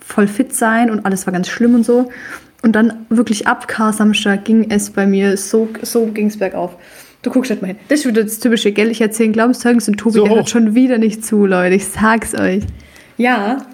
voll 0.00 0.28
fit 0.28 0.54
sein 0.54 0.90
und 0.90 1.04
alles 1.04 1.26
war 1.26 1.32
ganz 1.32 1.48
schlimm 1.48 1.74
und 1.74 1.84
so. 1.84 2.10
Und 2.62 2.72
dann 2.72 3.06
wirklich 3.10 3.46
ab 3.46 3.68
Kar-Samstag 3.68 4.46
ging 4.46 4.70
es 4.70 4.90
bei 4.90 5.06
mir, 5.06 5.36
so, 5.36 5.68
so 5.82 6.06
ging 6.06 6.28
es 6.28 6.38
bergauf. 6.38 6.74
Du 7.22 7.30
guckst 7.30 7.50
halt 7.50 7.60
mal 7.60 7.68
hin. 7.68 7.76
Das 7.88 8.00
ist 8.00 8.06
wieder 8.06 8.24
das 8.24 8.38
typische, 8.38 8.72
gell? 8.72 8.90
Ich 8.90 9.00
erzähle 9.00 9.32
Glaubenszeugnis 9.32 9.88
und 9.88 9.98
Tobi, 9.98 10.18
So 10.18 10.24
der 10.24 10.34
hört 10.36 10.48
schon 10.48 10.74
wieder 10.74 10.98
nicht 10.98 11.24
zu, 11.24 11.44
Leute. 11.44 11.74
Ich 11.74 11.86
sag's 11.86 12.34
euch. 12.34 12.62
Ja. 13.18 13.66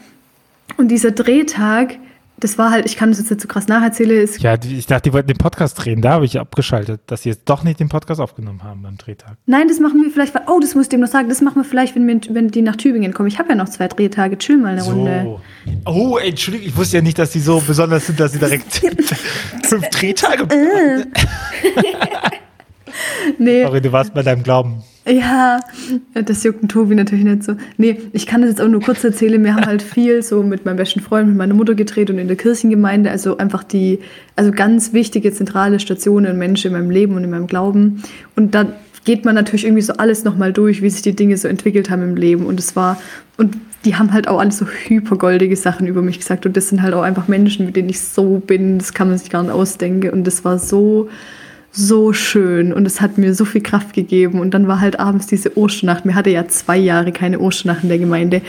Und 0.77 0.89
dieser 0.89 1.13
Drehtag, 1.13 1.99
das 2.39 2.59
war 2.59 2.71
halt, 2.71 2.85
ich 2.87 2.97
kann 2.97 3.11
das 3.11 3.19
jetzt 3.21 3.31
nicht 3.31 3.41
so 3.41 3.49
krass 3.49 3.69
nacherzählen, 3.69 4.23
ist 4.23 4.43
Ja, 4.43 4.57
die- 4.57 4.77
ich 4.77 4.87
dachte, 4.87 5.09
die 5.09 5.13
wollten 5.15 5.29
den 5.29 5.37
Podcast 5.39 5.83
drehen. 5.83 6.03
Da 6.03 6.11
habe 6.13 6.25
ich 6.25 6.39
abgeschaltet, 6.39 7.01
dass 7.07 7.23
sie 7.23 7.31
jetzt 7.31 7.43
doch 7.49 7.63
nicht 7.63 7.81
den 7.81 7.89
Podcast 7.89 8.21
aufgenommen 8.21 8.63
haben 8.65 8.83
beim 8.83 8.97
Drehtag. 8.99 9.37
Nein, 9.47 9.69
das 9.69 9.79
machen 9.81 10.03
wir 10.03 10.11
vielleicht, 10.11 10.35
oh, 10.49 10.59
das 10.61 10.75
muss 10.75 10.85
ich 10.85 10.89
dem 10.91 11.01
noch 11.01 11.09
sagen, 11.09 11.29
das 11.29 11.41
machen 11.41 11.57
wir 11.57 11.65
vielleicht, 11.65 11.95
wenn, 11.95 12.07
wir, 12.07 12.21
wenn 12.35 12.49
die 12.49 12.63
nach 12.63 12.77
Tübingen 12.77 13.15
kommen. 13.15 13.29
Ich 13.29 13.39
habe 13.39 13.51
ja 13.51 13.55
noch 13.55 13.69
zwei 13.69 13.89
Drehtage, 13.89 14.37
chill 14.39 14.59
mal 14.59 14.73
eine 14.73 14.83
Runde. 14.83 15.23
So. 15.25 15.41
Oh, 15.87 16.19
ey, 16.19 16.31
Entschuldigung, 16.31 16.69
ich 16.69 16.77
wusste 16.77 16.97
ja 16.99 17.03
nicht, 17.03 17.19
dass 17.19 17.31
die 17.31 17.41
so 17.41 17.63
besonders 17.67 18.07
sind, 18.07 18.19
dass 18.21 18.33
sie 18.33 18.39
direkt 18.39 18.73
fünf 19.65 19.89
Drehtage. 19.91 20.47
Nee, 23.45 23.63
Sorry, 23.63 23.81
du 23.81 23.93
warst 23.93 24.15
bei 24.15 24.23
deinem 24.23 24.43
Glauben. 24.43 24.83
ja, 25.07 25.61
das 26.15 26.43
juckt 26.45 26.63
den 26.63 26.69
Tobi 26.69 26.95
natürlich 26.95 27.25
nicht 27.25 27.45
so. 27.45 27.57
Nee, 27.77 28.01
ich 28.13 28.27
kann 28.27 28.41
das 28.41 28.51
jetzt 28.51 28.61
auch 28.63 28.69
nur 28.69 28.81
kurz 28.81 29.05
erzählen. 29.05 29.43
Wir 29.45 29.55
haben 29.55 29.67
halt 29.67 29.83
viel 29.83 30.23
so 30.23 30.43
mit 30.43 30.65
meinem 30.65 30.77
besten 30.77 31.01
Freund, 31.01 31.29
mit 31.29 31.37
meiner 31.37 31.55
Mutter 31.55 31.75
gedreht 31.75 32.09
und 32.11 32.19
in 32.19 32.29
der 32.29 32.37
Kirchengemeinde. 32.37 33.11
Also 33.11 33.37
einfach 33.37 33.63
die, 33.65 33.99
also 34.35 34.51
ganz 34.51 34.93
wichtige 34.93 35.33
zentrale 35.33 35.79
Stationen 35.79 36.33
und 36.33 36.39
Menschen 36.39 36.69
in 36.69 36.73
meinem 36.73 36.91
Leben 36.91 37.17
und 37.17 37.25
in 37.25 37.31
meinem 37.31 37.47
Glauben. 37.47 38.03
Und 38.35 38.55
da 38.55 38.67
geht 39.05 39.27
man 39.27 39.35
natürlich 39.35 39.65
irgendwie 39.65 39.83
so 39.83 39.93
alles 39.95 40.25
nochmal 40.25 40.53
durch, 40.53 40.81
wie 40.81 40.89
sich 40.89 41.03
die 41.03 41.15
Dinge 41.15 41.37
so 41.37 41.49
entwickelt 41.49 41.91
haben 41.91 42.03
im 42.03 42.17
Leben. 42.17 42.47
Und 42.47 42.59
es 42.59 42.75
war, 42.75 42.99
und 43.37 43.57
die 43.85 43.97
haben 43.97 44.15
halt 44.15 44.29
auch 44.29 44.39
alles 44.39 44.57
so 44.57 44.67
hypergoldige 44.67 45.57
Sachen 45.57 45.87
über 45.87 46.01
mich 46.01 46.19
gesagt. 46.19 46.47
Und 46.47 46.57
das 46.57 46.71
sind 46.71 46.81
halt 46.81 46.95
auch 46.95 47.03
einfach 47.03 47.29
Menschen, 47.29 47.67
mit 47.67 47.77
denen 47.77 47.91
ich 47.91 48.01
so 48.01 48.39
bin. 48.39 48.79
Das 48.79 48.95
kann 48.95 49.09
man 49.09 49.19
sich 49.19 49.29
gar 49.29 49.43
nicht 49.43 49.53
ausdenken. 49.53 50.09
Und 50.11 50.27
das 50.27 50.45
war 50.47 50.59
so, 50.59 51.11
so 51.77 52.13
schön 52.13 52.73
und 52.73 52.87
es 52.87 53.01
hat 53.01 53.19
mir 53.19 53.35
so 53.35 53.45
viel 53.45 53.61
Kraft 53.61 53.95
gegeben. 53.95 54.39
Und 54.39 54.55
dann 54.55 54.69
war 54.69 54.81
halt 54.81 55.01
abends 55.01 55.27
diese 55.27 55.59
Osternacht. 55.59 56.05
Mir 56.05 56.15
hatte 56.15 56.31
ja 56.31 56.47
zwei 56.47 56.77
Jahre 56.77 57.11
keine 57.11 57.41
Osternacht 57.41 57.83
in 57.83 57.89
der 57.89 57.99
Gemeinde. 57.99 58.43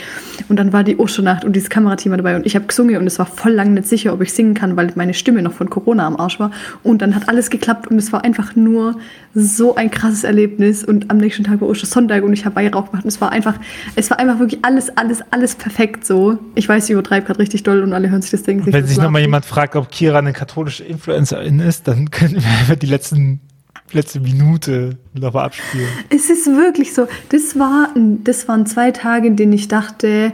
Und 0.47 0.57
dann 0.57 0.71
war 0.71 0.83
die 0.83 0.97
Osternacht 0.97 1.43
und 1.43 1.55
dieses 1.55 1.69
Kamerateam 1.69 2.11
war 2.11 2.17
dabei 2.17 2.35
und 2.35 2.45
ich 2.45 2.55
habe 2.55 2.65
gesungen 2.65 2.97
und 2.97 3.07
es 3.07 3.17
war 3.17 3.25
voll 3.25 3.53
lang 3.53 3.73
nicht 3.73 3.87
sicher, 3.87 4.13
ob 4.13 4.21
ich 4.21 4.31
singen 4.31 4.53
kann, 4.53 4.77
weil 4.77 4.91
meine 4.95 5.15
Stimme 5.15 5.41
noch 5.41 5.53
von 5.53 5.69
Corona 5.71 6.05
am 6.05 6.17
Arsch 6.17 6.39
war. 6.39 6.51
Und 6.83 7.01
dann 7.01 7.15
hat 7.15 7.27
alles 7.27 7.49
geklappt 7.49 7.87
und 7.87 7.97
es 7.97 8.13
war 8.13 8.23
einfach 8.23 8.55
nur 8.55 8.95
so 9.35 9.75
ein 9.75 9.91
krasses 9.91 10.23
Erlebnis. 10.23 10.83
Und 10.83 11.11
am 11.11 11.17
nächsten 11.17 11.43
Tag 11.43 11.61
war 11.61 11.67
Ostersonntag 11.67 12.23
und 12.23 12.33
ich 12.33 12.45
habe 12.45 12.55
Weihrauch 12.55 12.87
gemacht. 12.87 13.03
Und 13.03 13.09
es 13.09 13.19
war 13.21 13.31
einfach, 13.31 13.55
es 13.95 14.09
war 14.09 14.19
einfach 14.19 14.39
wirklich 14.39 14.63
alles, 14.63 14.95
alles, 14.97 15.19
alles 15.31 15.55
perfekt 15.55 16.05
so. 16.05 16.37
Ich 16.55 16.69
weiß, 16.69 16.85
ich 16.85 16.91
übertreibe 16.91 17.27
gerade 17.27 17.39
richtig 17.39 17.63
doll 17.63 17.81
und 17.81 17.93
alle 17.93 18.09
hören 18.09 18.21
sich 18.21 18.31
das 18.31 18.43
denken. 18.43 18.71
Wenn 18.71 18.87
sich 18.87 18.97
nochmal 18.97 19.21
jemand 19.21 19.45
fragt, 19.45 19.75
ob 19.75 19.91
Kira 19.91 20.19
eine 20.19 20.33
katholische 20.33 20.83
Influencerin 20.83 21.59
ist, 21.59 21.87
dann 21.87 22.11
können 22.15 22.41
wir 22.67 22.75
die 22.75 22.87
letzten, 22.87 23.14
letzte 23.91 24.19
Minute 24.19 24.97
nochmal 25.13 25.45
abspielen. 25.45 25.87
Es 26.09 26.29
ist 26.29 26.47
wirklich 26.47 26.93
so. 26.93 27.07
Das, 27.29 27.57
war, 27.57 27.89
das 28.23 28.47
waren 28.47 28.65
zwei 28.65 28.91
Tage, 28.91 29.27
in 29.27 29.35
denen 29.35 29.53
ich 29.53 29.67
dachte, 29.67 30.33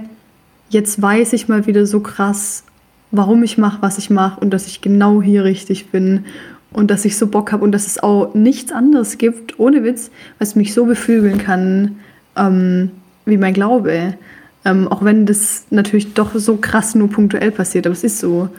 jetzt 0.69 1.01
weiß 1.01 1.33
ich 1.33 1.47
mal 1.47 1.67
wieder 1.67 1.85
so 1.85 1.99
krass, 1.99 2.63
warum 3.11 3.43
ich 3.43 3.57
mache, 3.57 3.81
was 3.81 3.97
ich 3.97 4.09
mache 4.09 4.39
und 4.39 4.51
dass 4.51 4.67
ich 4.67 4.81
genau 4.81 5.21
hier 5.21 5.43
richtig 5.43 5.89
bin 5.89 6.25
und 6.71 6.89
dass 6.89 7.03
ich 7.03 7.17
so 7.17 7.27
Bock 7.27 7.51
habe 7.51 7.63
und 7.63 7.73
dass 7.73 7.87
es 7.87 8.01
auch 8.01 8.33
nichts 8.33 8.71
anderes 8.71 9.17
gibt, 9.17 9.59
ohne 9.59 9.83
Witz, 9.83 10.09
was 10.39 10.55
mich 10.55 10.73
so 10.73 10.85
beflügeln 10.85 11.37
kann 11.37 11.97
ähm, 12.37 12.91
wie 13.25 13.37
mein 13.37 13.53
Glaube. 13.53 14.15
Ähm, 14.63 14.87
auch 14.87 15.03
wenn 15.03 15.25
das 15.25 15.65
natürlich 15.71 16.13
doch 16.13 16.33
so 16.35 16.57
krass 16.57 16.95
nur 16.95 17.09
punktuell 17.09 17.51
passiert, 17.51 17.85
aber 17.85 17.93
es 17.93 18.03
ist 18.03 18.19
so. 18.19 18.49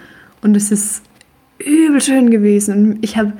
Und 0.42 0.56
es 0.56 0.70
ist 0.70 1.02
übel 1.58 2.00
schön 2.00 2.30
gewesen 2.30 2.98
ich 3.02 3.16
habe 3.16 3.32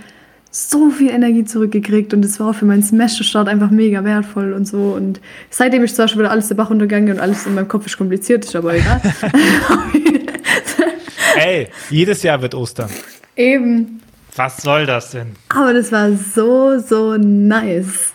so 0.54 0.90
viel 0.90 1.10
Energie 1.10 1.46
zurückgekriegt 1.46 2.12
und 2.12 2.22
es 2.26 2.38
war 2.38 2.50
auch 2.50 2.54
für 2.54 2.66
meinen 2.66 2.82
Semesterstart 2.82 3.48
einfach 3.48 3.70
mega 3.70 4.04
wertvoll 4.04 4.52
und 4.52 4.66
so. 4.66 4.92
Und 4.92 5.18
seitdem 5.48 5.82
ist 5.82 5.96
zwar 5.96 6.08
schon 6.08 6.18
wieder 6.18 6.30
alles 6.30 6.48
der 6.48 6.56
Bach 6.56 6.68
untergegangen 6.68 7.14
und 7.14 7.20
alles 7.20 7.46
in 7.46 7.54
meinem 7.54 7.68
Kopf 7.68 7.86
ist 7.86 7.96
kompliziert, 7.96 8.44
ist 8.44 8.54
aber 8.54 8.74
egal. 8.74 9.00
Ey, 11.36 11.68
jedes 11.88 12.22
Jahr 12.22 12.42
wird 12.42 12.54
Ostern. 12.54 12.90
Eben. 13.34 14.02
Was 14.36 14.58
soll 14.58 14.84
das 14.84 15.12
denn? 15.12 15.36
Aber 15.48 15.72
das 15.72 15.90
war 15.90 16.12
so, 16.12 16.78
so 16.78 17.16
nice. 17.16 18.12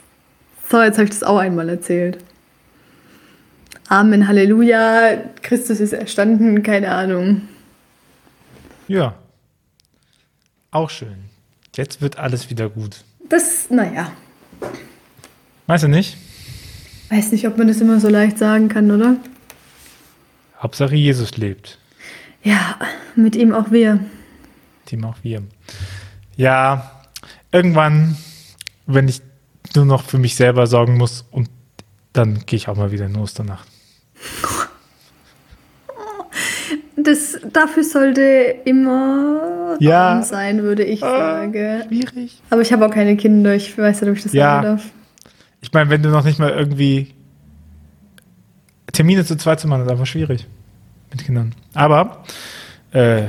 So, 0.69 0.79
jetzt 0.83 0.97
habe 0.99 1.05
ich 1.05 1.09
das 1.09 1.23
auch 1.23 1.39
einmal 1.39 1.67
erzählt. 1.69 2.19
Amen, 3.89 4.27
Halleluja, 4.27 5.17
Christus 5.41 5.79
ist 5.79 5.93
erstanden, 5.93 6.61
keine 6.61 6.91
Ahnung. 6.91 7.41
Ja. 8.87 9.15
Auch 10.69 10.91
schön. 10.91 11.36
Jetzt 11.77 12.01
wird 12.01 12.17
alles 12.17 12.49
wieder 12.49 12.69
gut. 12.69 13.03
Das, 13.29 13.69
naja, 13.69 14.11
Weißt 15.67 15.83
du 15.83 15.89
nicht? 15.89 16.17
weiß 17.09 17.31
nicht, 17.33 17.45
ob 17.47 17.57
man 17.57 17.67
das 17.67 17.79
immer 17.81 17.99
so 17.99 18.07
leicht 18.09 18.37
sagen 18.37 18.69
kann, 18.69 18.89
oder? 18.89 19.17
Hauptsache 20.61 20.95
Jesus 20.95 21.37
lebt. 21.37 21.77
Ja, 22.43 22.77
mit 23.15 23.35
ihm 23.35 23.53
auch 23.53 23.69
wir. 23.71 23.99
Team 24.85 25.03
auch 25.05 25.17
wir. 25.23 25.43
Ja, 26.35 27.03
irgendwann, 27.51 28.17
wenn 28.85 29.07
ich 29.07 29.21
nur 29.75 29.85
noch 29.85 30.03
für 30.03 30.17
mich 30.17 30.35
selber 30.35 30.67
sorgen 30.67 30.97
muss, 30.97 31.25
und 31.31 31.49
dann 32.13 32.45
gehe 32.45 32.57
ich 32.57 32.69
auch 32.69 32.75
mal 32.77 32.91
wieder 32.91 33.05
in 33.05 33.15
Osternacht. 33.17 33.67
Das, 36.97 37.39
dafür 37.53 37.83
sollte 37.83 38.21
immer 38.65 39.77
Ja. 39.79 40.13
Raum 40.15 40.23
sein, 40.23 40.63
würde 40.63 40.83
ich 40.83 40.99
sagen. 41.01 41.83
Schwierig. 41.87 42.41
Aber 42.49 42.61
ich 42.61 42.73
habe 42.73 42.85
auch 42.85 42.91
keine 42.91 43.15
Kinder, 43.17 43.53
ich 43.53 43.77
weiß 43.77 44.01
nicht, 44.01 44.09
ob 44.09 44.17
ich 44.17 44.23
das 44.23 44.33
Ja. 44.33 44.55
sagen 44.55 44.63
darf. 44.77 44.85
Ich 45.61 45.71
meine, 45.73 45.89
wenn 45.91 46.01
du 46.01 46.09
noch 46.09 46.23
nicht 46.25 46.39
mal 46.39 46.49
irgendwie 46.49 47.13
Termine 48.91 49.25
zu 49.25 49.35
zweit 49.37 49.59
zu 49.59 49.67
machen, 49.67 49.83
ist 49.83 49.91
einfach 49.91 50.05
schwierig 50.07 50.47
mit 51.11 51.23
Kindern. 51.23 51.53
Aber 51.73 52.23
äh, 52.91 53.23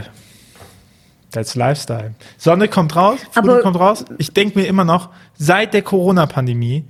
that's 1.31 1.55
Lifestyle. 1.55 2.15
Sonne 2.39 2.69
kommt 2.69 2.97
raus, 2.97 3.19
Frühling 3.33 3.51
Aber- 3.51 3.61
kommt 3.63 3.79
raus. 3.79 4.05
Ich 4.19 4.33
denke 4.33 4.59
mir 4.59 4.67
immer 4.67 4.85
noch, 4.85 5.11
seit 5.37 5.75
der 5.75 5.83
Corona-Pandemie, 5.83 6.85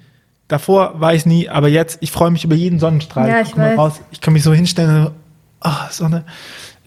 davor 0.47 1.01
war 1.01 1.15
ich 1.15 1.27
nie, 1.27 1.49
aber 1.49 1.69
jetzt, 1.69 1.99
ich 2.03 2.13
freue 2.13 2.31
mich 2.31 2.45
über 2.45 2.55
jeden 2.55 2.79
Sonnenstrahl. 2.79 3.29
Ja, 3.29 3.41
ich 3.41 3.57
mal 3.57 3.71
weiß. 3.71 3.79
raus. 3.79 4.01
Ich 4.13 4.21
kann 4.21 4.33
mich 4.33 4.43
so 4.45 4.53
hinstellen, 4.53 5.11
ah, 5.61 5.89
Sonne. 5.91 6.25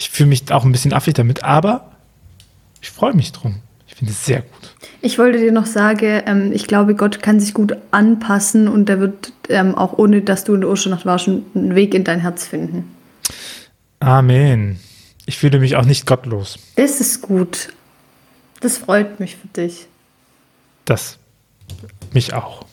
Ich 0.01 0.09
fühle 0.09 0.29
mich 0.29 0.51
auch 0.51 0.65
ein 0.65 0.71
bisschen 0.71 0.93
affig 0.93 1.13
damit, 1.13 1.43
aber 1.43 1.91
ich 2.81 2.89
freue 2.89 3.13
mich 3.13 3.31
drum. 3.33 3.57
Ich 3.87 3.93
finde 3.93 4.13
es 4.13 4.25
sehr 4.25 4.41
gut. 4.41 4.75
Ich 5.03 5.19
wollte 5.19 5.37
dir 5.37 5.51
noch 5.51 5.67
sagen, 5.67 6.23
ähm, 6.25 6.51
ich 6.51 6.65
glaube, 6.65 6.95
Gott 6.95 7.21
kann 7.21 7.39
sich 7.39 7.53
gut 7.53 7.77
anpassen 7.91 8.67
und 8.67 8.89
der 8.89 8.99
wird 8.99 9.31
ähm, 9.49 9.75
auch 9.75 9.99
ohne, 9.99 10.23
dass 10.23 10.43
du 10.43 10.55
in 10.55 10.61
der 10.61 10.71
Osternacht 10.71 11.05
warst, 11.05 11.27
einen 11.27 11.75
Weg 11.75 11.93
in 11.93 12.03
dein 12.03 12.19
Herz 12.19 12.47
finden. 12.47 12.95
Amen. 13.99 14.79
Ich 15.27 15.37
fühle 15.37 15.59
mich 15.59 15.75
auch 15.75 15.85
nicht 15.85 16.07
gottlos. 16.07 16.57
Das 16.77 16.99
ist 16.99 17.21
gut. 17.21 17.69
Das 18.59 18.79
freut 18.79 19.19
mich 19.19 19.35
für 19.35 19.49
dich. 19.49 19.85
Das. 20.85 21.19
Mich 22.11 22.33
auch. 22.33 22.65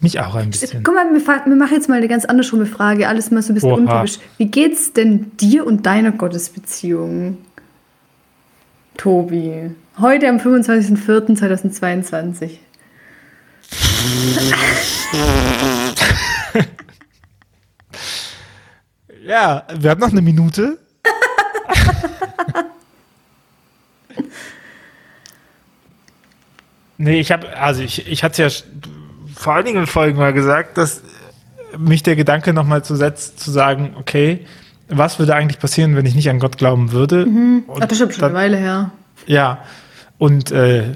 Mich 0.00 0.20
auch 0.20 0.34
ein 0.34 0.50
bisschen. 0.50 0.84
Guck 0.84 0.94
mal, 0.94 1.06
wir, 1.12 1.26
wir 1.26 1.56
machen 1.56 1.74
jetzt 1.74 1.88
mal 1.88 1.96
eine 1.96 2.08
ganz 2.08 2.24
andersrum 2.24 2.64
Frage, 2.66 3.08
alles 3.08 3.30
mal 3.30 3.42
so 3.42 3.52
ein 3.52 3.54
bisschen 3.54 3.72
Oha. 3.72 4.00
untypisch. 4.00 4.18
Wie 4.36 4.46
geht's 4.46 4.92
denn 4.92 5.36
dir 5.38 5.66
und 5.66 5.86
deiner 5.86 6.12
Gottesbeziehung, 6.12 7.38
Tobi? 8.96 9.70
Heute 9.98 10.28
am 10.28 10.36
25.04.2022. 10.36 12.50
Ja, 19.26 19.66
wir 19.76 19.90
haben 19.90 20.00
noch 20.00 20.12
eine 20.12 20.22
Minute. 20.22 20.78
nee, 26.96 27.18
ich 27.18 27.32
habe, 27.32 27.58
also 27.58 27.82
ich, 27.82 28.06
ich 28.06 28.22
hatte 28.22 28.44
ja 28.44 28.50
vor 29.36 29.54
einigen 29.54 29.86
Folgen 29.86 30.18
mal 30.18 30.32
gesagt, 30.32 30.78
dass 30.78 31.02
mich 31.78 32.02
der 32.02 32.16
Gedanke 32.16 32.52
nochmal 32.52 32.82
zu 32.84 32.96
setzt, 32.96 33.38
zu 33.40 33.50
sagen, 33.50 33.94
okay, 33.98 34.46
was 34.88 35.18
würde 35.18 35.34
eigentlich 35.34 35.58
passieren, 35.58 35.94
wenn 35.96 36.06
ich 36.06 36.14
nicht 36.14 36.30
an 36.30 36.38
Gott 36.38 36.58
glauben 36.58 36.92
würde? 36.92 37.26
Ach, 37.74 37.80
das 37.80 37.92
ist 37.92 37.98
schon 37.98 38.08
dann- 38.20 38.30
eine 38.30 38.34
Weile 38.38 38.56
her. 38.56 38.90
Ja, 39.26 39.58
und 40.18 40.50
äh, 40.52 40.92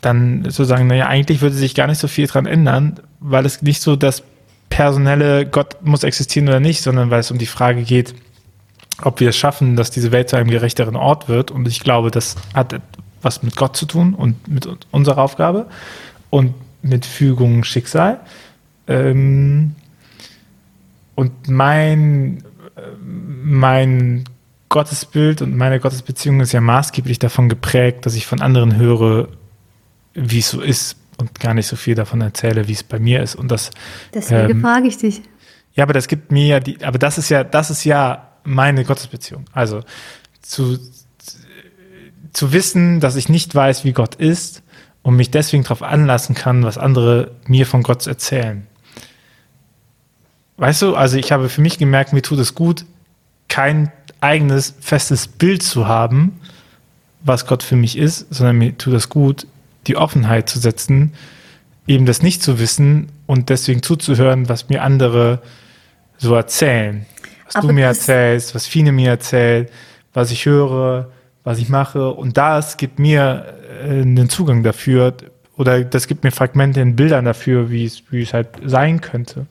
dann 0.00 0.48
zu 0.50 0.64
sagen, 0.64 0.86
naja, 0.86 1.06
eigentlich 1.06 1.42
würde 1.42 1.54
sich 1.54 1.74
gar 1.74 1.86
nicht 1.86 1.98
so 1.98 2.08
viel 2.08 2.26
dran 2.26 2.46
ändern, 2.46 3.00
weil 3.20 3.44
es 3.46 3.62
nicht 3.62 3.82
so 3.82 3.96
das 3.96 4.22
personelle 4.70 5.44
Gott 5.46 5.76
muss 5.82 6.02
existieren 6.02 6.48
oder 6.48 6.60
nicht, 6.60 6.82
sondern 6.82 7.10
weil 7.10 7.20
es 7.20 7.30
um 7.30 7.38
die 7.38 7.46
Frage 7.46 7.82
geht, 7.82 8.14
ob 9.02 9.20
wir 9.20 9.28
es 9.30 9.36
schaffen, 9.36 9.76
dass 9.76 9.90
diese 9.90 10.12
Welt 10.12 10.30
zu 10.30 10.36
einem 10.36 10.48
gerechteren 10.50 10.96
Ort 10.96 11.28
wird. 11.28 11.50
Und 11.50 11.68
ich 11.68 11.80
glaube, 11.80 12.10
das 12.10 12.36
hat 12.54 12.80
was 13.20 13.42
mit 13.42 13.56
Gott 13.56 13.76
zu 13.76 13.86
tun 13.86 14.14
und 14.14 14.48
mit 14.48 14.68
unserer 14.90 15.18
Aufgabe 15.18 15.66
und 16.30 16.54
mit 16.82 17.06
Fügung, 17.06 17.64
Schicksal. 17.64 18.20
Ähm, 18.86 19.74
und 21.14 21.48
mein, 21.48 22.44
äh, 22.76 22.80
mein 23.00 24.24
Gottesbild 24.68 25.42
und 25.42 25.56
meine 25.56 25.80
Gottesbeziehung 25.80 26.40
ist 26.40 26.52
ja 26.52 26.60
maßgeblich 26.60 27.18
davon 27.18 27.48
geprägt, 27.48 28.06
dass 28.06 28.14
ich 28.14 28.26
von 28.26 28.40
anderen 28.40 28.76
höre, 28.76 29.28
wie 30.14 30.38
es 30.38 30.50
so 30.50 30.60
ist 30.60 30.96
und 31.18 31.38
gar 31.40 31.54
nicht 31.54 31.66
so 31.66 31.76
viel 31.76 31.94
davon 31.94 32.20
erzähle, 32.20 32.68
wie 32.68 32.72
es 32.72 32.82
bei 32.82 32.98
mir 32.98 33.22
ist. 33.22 33.34
Und 33.34 33.50
das. 33.50 33.70
Deswegen 34.12 34.50
ähm, 34.50 34.60
frage 34.60 34.88
ich 34.88 34.98
dich. 34.98 35.22
Ja, 35.74 35.84
aber 35.84 35.92
das 35.92 36.08
gibt 36.08 36.32
mir 36.32 36.46
ja 36.46 36.60
die, 36.60 36.82
aber 36.84 36.98
das 36.98 37.18
ist 37.18 37.28
ja, 37.28 37.44
das 37.44 37.70
ist 37.70 37.84
ja 37.84 38.28
meine 38.44 38.84
Gottesbeziehung. 38.84 39.44
Also 39.52 39.82
zu, 40.42 40.78
zu 42.32 42.52
wissen, 42.52 43.00
dass 43.00 43.16
ich 43.16 43.28
nicht 43.28 43.54
weiß, 43.54 43.84
wie 43.84 43.92
Gott 43.92 44.16
ist 44.16 44.62
und 45.02 45.16
mich 45.16 45.30
deswegen 45.30 45.62
darauf 45.64 45.82
anlassen 45.82 46.34
kann, 46.34 46.64
was 46.64 46.78
andere 46.78 47.32
mir 47.46 47.66
von 47.66 47.82
Gott 47.82 48.06
erzählen. 48.06 48.66
Weißt 50.56 50.82
du, 50.82 50.94
also 50.94 51.16
ich 51.16 51.32
habe 51.32 51.48
für 51.48 51.60
mich 51.60 51.78
gemerkt, 51.78 52.12
mir 52.12 52.22
tut 52.22 52.38
es 52.38 52.54
gut, 52.54 52.84
kein 53.48 53.90
eigenes 54.20 54.74
festes 54.80 55.26
Bild 55.26 55.62
zu 55.62 55.88
haben, 55.88 56.40
was 57.22 57.46
Gott 57.46 57.62
für 57.62 57.76
mich 57.76 57.98
ist, 57.98 58.32
sondern 58.32 58.56
mir 58.56 58.76
tut 58.78 58.94
es 58.94 59.08
gut, 59.08 59.46
die 59.86 59.96
Offenheit 59.96 60.48
zu 60.48 60.58
setzen, 60.58 61.12
eben 61.86 62.06
das 62.06 62.22
nicht 62.22 62.42
zu 62.42 62.58
wissen 62.58 63.10
und 63.26 63.48
deswegen 63.48 63.82
zuzuhören, 63.82 64.48
was 64.48 64.68
mir 64.68 64.82
andere 64.82 65.42
so 66.18 66.34
erzählen. 66.34 67.06
Was 67.46 67.56
Aber 67.56 67.68
du 67.68 67.74
mir 67.74 67.86
erzählst, 67.86 68.54
was 68.54 68.66
Fine 68.66 68.92
mir 68.92 69.10
erzählt, 69.10 69.70
was 70.14 70.30
ich 70.30 70.46
höre, 70.46 71.10
was 71.44 71.58
ich 71.58 71.68
mache. 71.68 72.10
Und 72.10 72.36
das 72.36 72.76
gibt 72.76 72.98
mir 72.98 73.44
äh, 73.84 74.02
einen 74.02 74.28
Zugang 74.28 74.62
dafür 74.62 75.14
oder 75.56 75.82
das 75.84 76.06
gibt 76.06 76.24
mir 76.24 76.30
Fragmente 76.30 76.80
in 76.80 76.96
Bildern 76.96 77.24
dafür, 77.24 77.70
wie 77.70 77.84
es, 77.84 78.02
wie 78.10 78.22
es 78.22 78.32
halt 78.32 78.48
sein 78.64 79.00
könnte. 79.00 79.46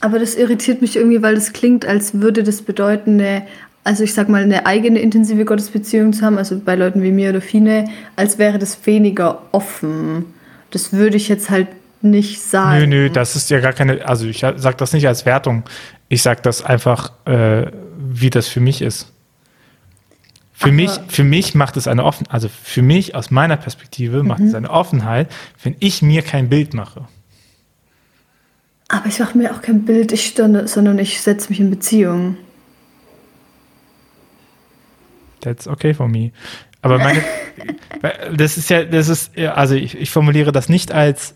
Aber 0.00 0.18
das 0.18 0.34
irritiert 0.34 0.82
mich 0.82 0.96
irgendwie, 0.96 1.22
weil 1.22 1.34
das 1.34 1.52
klingt, 1.52 1.86
als 1.86 2.14
würde 2.14 2.42
das 2.42 2.62
bedeuten, 2.62 3.20
eine, 3.20 3.46
also 3.84 4.02
ich 4.02 4.14
sag 4.14 4.28
mal, 4.28 4.42
eine 4.42 4.66
eigene 4.66 4.98
intensive 4.98 5.44
Gottesbeziehung 5.44 6.12
zu 6.12 6.24
haben, 6.24 6.38
also 6.38 6.58
bei 6.58 6.74
Leuten 6.74 7.02
wie 7.02 7.12
mir 7.12 7.30
oder 7.30 7.40
Fine, 7.40 7.88
als 8.16 8.38
wäre 8.38 8.58
das 8.58 8.84
weniger 8.86 9.42
offen. 9.52 10.24
Das 10.72 10.92
würde 10.92 11.16
ich 11.16 11.28
jetzt 11.28 11.50
halt 11.50 11.68
nicht 12.00 12.42
sagen. 12.42 12.80
Nö, 12.80 12.86
nö, 12.86 13.10
das 13.10 13.36
ist 13.36 13.50
ja 13.50 13.60
gar 13.60 13.72
keine, 13.72 14.04
also 14.04 14.26
ich 14.26 14.40
sage 14.40 14.76
das 14.76 14.92
nicht 14.92 15.06
als 15.06 15.24
Wertung. 15.24 15.62
Ich 16.08 16.22
sage 16.22 16.40
das 16.42 16.64
einfach, 16.64 17.12
äh, 17.26 17.66
wie 17.96 18.30
das 18.30 18.48
für 18.48 18.60
mich 18.60 18.82
ist. 18.82 19.12
Für 20.62 20.72
mich, 20.72 20.90
für 21.08 21.24
mich 21.24 21.54
macht 21.54 21.76
es 21.76 21.88
eine 21.88 22.04
Offenheit, 22.04 22.32
also 22.32 22.48
für 22.48 22.82
mich 22.82 23.14
aus 23.14 23.30
meiner 23.30 23.56
Perspektive 23.56 24.22
macht 24.22 24.40
mhm. 24.40 24.46
es 24.46 24.54
eine 24.54 24.70
Offenheit, 24.70 25.28
wenn 25.62 25.74
ich 25.80 26.02
mir 26.02 26.22
kein 26.22 26.48
Bild 26.48 26.72
mache. 26.72 27.06
Aber 28.88 29.06
ich 29.06 29.18
mache 29.18 29.36
mir 29.36 29.52
auch 29.52 29.62
kein 29.62 29.84
Bild, 29.84 30.12
ich 30.12 30.26
stunde, 30.26 30.68
sondern 30.68 30.98
ich 30.98 31.20
setze 31.20 31.48
mich 31.48 31.58
in 31.58 31.70
Beziehung. 31.70 32.36
That's 35.40 35.66
okay 35.66 35.94
for 35.94 36.08
me. 36.08 36.30
Aber 36.82 36.98
meine, 36.98 37.22
das 38.36 38.56
ist 38.56 38.70
ja, 38.70 38.84
das 38.84 39.08
ist, 39.08 39.36
also 39.38 39.74
ich, 39.74 39.96
ich 39.96 40.10
formuliere 40.10 40.52
das 40.52 40.68
nicht 40.68 40.92
als 40.92 41.34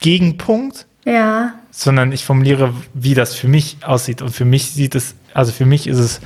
Gegenpunkt, 0.00 0.86
ja. 1.04 1.54
sondern 1.70 2.12
ich 2.12 2.24
formuliere, 2.24 2.74
wie 2.92 3.14
das 3.14 3.34
für 3.34 3.48
mich 3.48 3.78
aussieht. 3.82 4.20
Und 4.20 4.30
für 4.30 4.44
mich 4.44 4.72
sieht 4.72 4.94
es, 4.94 5.14
also 5.32 5.52
für 5.52 5.66
mich 5.66 5.86
ist 5.86 5.98
es 5.98 6.20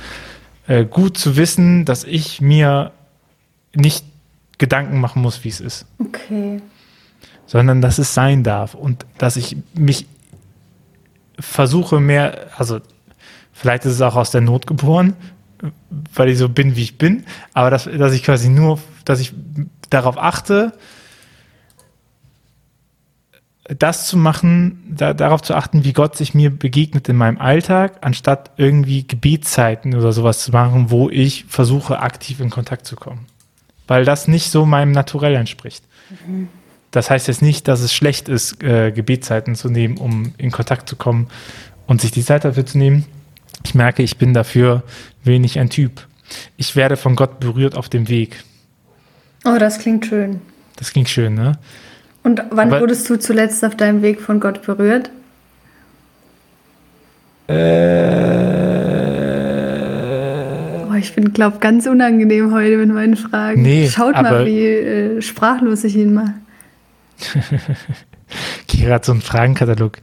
äh, 0.67 0.85
gut 0.85 1.17
zu 1.17 1.37
wissen, 1.37 1.85
dass 1.85 2.03
ich 2.03 2.41
mir 2.41 2.91
nicht 3.73 4.05
Gedanken 4.57 4.99
machen 4.99 5.21
muss, 5.21 5.43
wie 5.43 5.49
es 5.49 5.59
ist. 5.59 5.85
Okay. 5.99 6.61
Sondern 7.47 7.81
dass 7.81 7.97
es 7.97 8.13
sein 8.13 8.43
darf 8.43 8.75
und 8.75 9.05
dass 9.17 9.35
ich 9.35 9.57
mich 9.73 10.05
versuche 11.39 11.99
mehr, 11.99 12.49
also 12.57 12.79
vielleicht 13.51 13.85
ist 13.85 13.93
es 13.93 14.01
auch 14.01 14.15
aus 14.15 14.31
der 14.31 14.41
Not 14.41 14.67
geboren, 14.67 15.15
weil 16.13 16.29
ich 16.29 16.37
so 16.37 16.49
bin, 16.49 16.75
wie 16.75 16.83
ich 16.83 16.97
bin, 16.97 17.25
aber 17.53 17.69
dass, 17.69 17.85
dass 17.85 18.13
ich 18.13 18.23
quasi 18.23 18.49
nur, 18.49 18.79
dass 19.05 19.19
ich 19.19 19.33
darauf 19.89 20.17
achte, 20.17 20.73
das 23.65 24.07
zu 24.07 24.17
machen, 24.17 24.83
da, 24.89 25.13
darauf 25.13 25.41
zu 25.41 25.53
achten, 25.53 25.83
wie 25.83 25.93
Gott 25.93 26.17
sich 26.17 26.33
mir 26.33 26.49
begegnet 26.49 27.07
in 27.09 27.15
meinem 27.15 27.37
Alltag, 27.37 27.99
anstatt 28.01 28.51
irgendwie 28.57 29.07
Gebetszeiten 29.07 29.95
oder 29.95 30.11
sowas 30.13 30.43
zu 30.43 30.51
machen, 30.51 30.89
wo 30.89 31.09
ich 31.09 31.45
versuche, 31.47 31.99
aktiv 31.99 32.39
in 32.39 32.49
Kontakt 32.49 32.85
zu 32.85 32.95
kommen. 32.95 33.27
Weil 33.87 34.05
das 34.05 34.27
nicht 34.27 34.51
so 34.51 34.65
meinem 34.65 34.91
Naturell 34.91 35.35
entspricht. 35.35 35.83
Mhm. 36.25 36.47
Das 36.89 37.09
heißt 37.09 37.27
jetzt 37.27 37.41
nicht, 37.41 37.67
dass 37.67 37.81
es 37.81 37.93
schlecht 37.93 38.27
ist, 38.27 38.61
äh, 38.63 38.91
Gebetszeiten 38.91 39.55
zu 39.55 39.69
nehmen, 39.69 39.97
um 39.97 40.33
in 40.37 40.51
Kontakt 40.51 40.89
zu 40.89 40.95
kommen 40.95 41.29
und 41.87 42.01
sich 42.01 42.11
die 42.11 42.23
Zeit 42.23 42.43
dafür 42.43 42.65
zu 42.65 42.77
nehmen. 42.77 43.05
Ich 43.63 43.75
merke, 43.75 44.03
ich 44.03 44.17
bin 44.17 44.33
dafür 44.33 44.83
wenig 45.23 45.59
ein 45.59 45.69
Typ. 45.69 46.07
Ich 46.57 46.75
werde 46.75 46.97
von 46.97 47.15
Gott 47.15 47.39
berührt 47.39 47.75
auf 47.77 47.89
dem 47.89 48.09
Weg. 48.09 48.43
Oh, 49.45 49.57
das 49.57 49.79
klingt 49.79 50.05
schön. 50.05 50.41
Das 50.75 50.91
klingt 50.91 51.09
schön, 51.09 51.35
ne? 51.35 51.59
Und 52.23 52.43
wann 52.51 52.69
Aber, 52.69 52.81
wurdest 52.81 53.09
du 53.09 53.17
zuletzt 53.17 53.65
auf 53.65 53.75
deinem 53.75 54.01
Weg 54.01 54.21
von 54.21 54.39
Gott 54.39 54.61
berührt? 54.61 55.09
Äh, 57.47 57.53
oh, 60.89 60.93
ich 60.93 61.15
bin, 61.15 61.33
glaube 61.33 61.57
ganz 61.59 61.87
unangenehm 61.87 62.53
heute 62.53 62.77
mit 62.77 62.93
meinen 62.93 63.17
Fragen. 63.17 63.63
Nee, 63.63 63.89
Schaut 63.89 64.13
mal, 64.13 64.45
wie 64.45 64.67
äh, 64.67 65.21
sprachlos 65.21 65.83
ich 65.83 65.95
ihn 65.95 66.13
mache. 66.13 66.33
Kira 68.67 68.95
hat 68.95 69.05
so 69.05 69.11
einen 69.11 69.21
Fragenkatalog. 69.21 69.97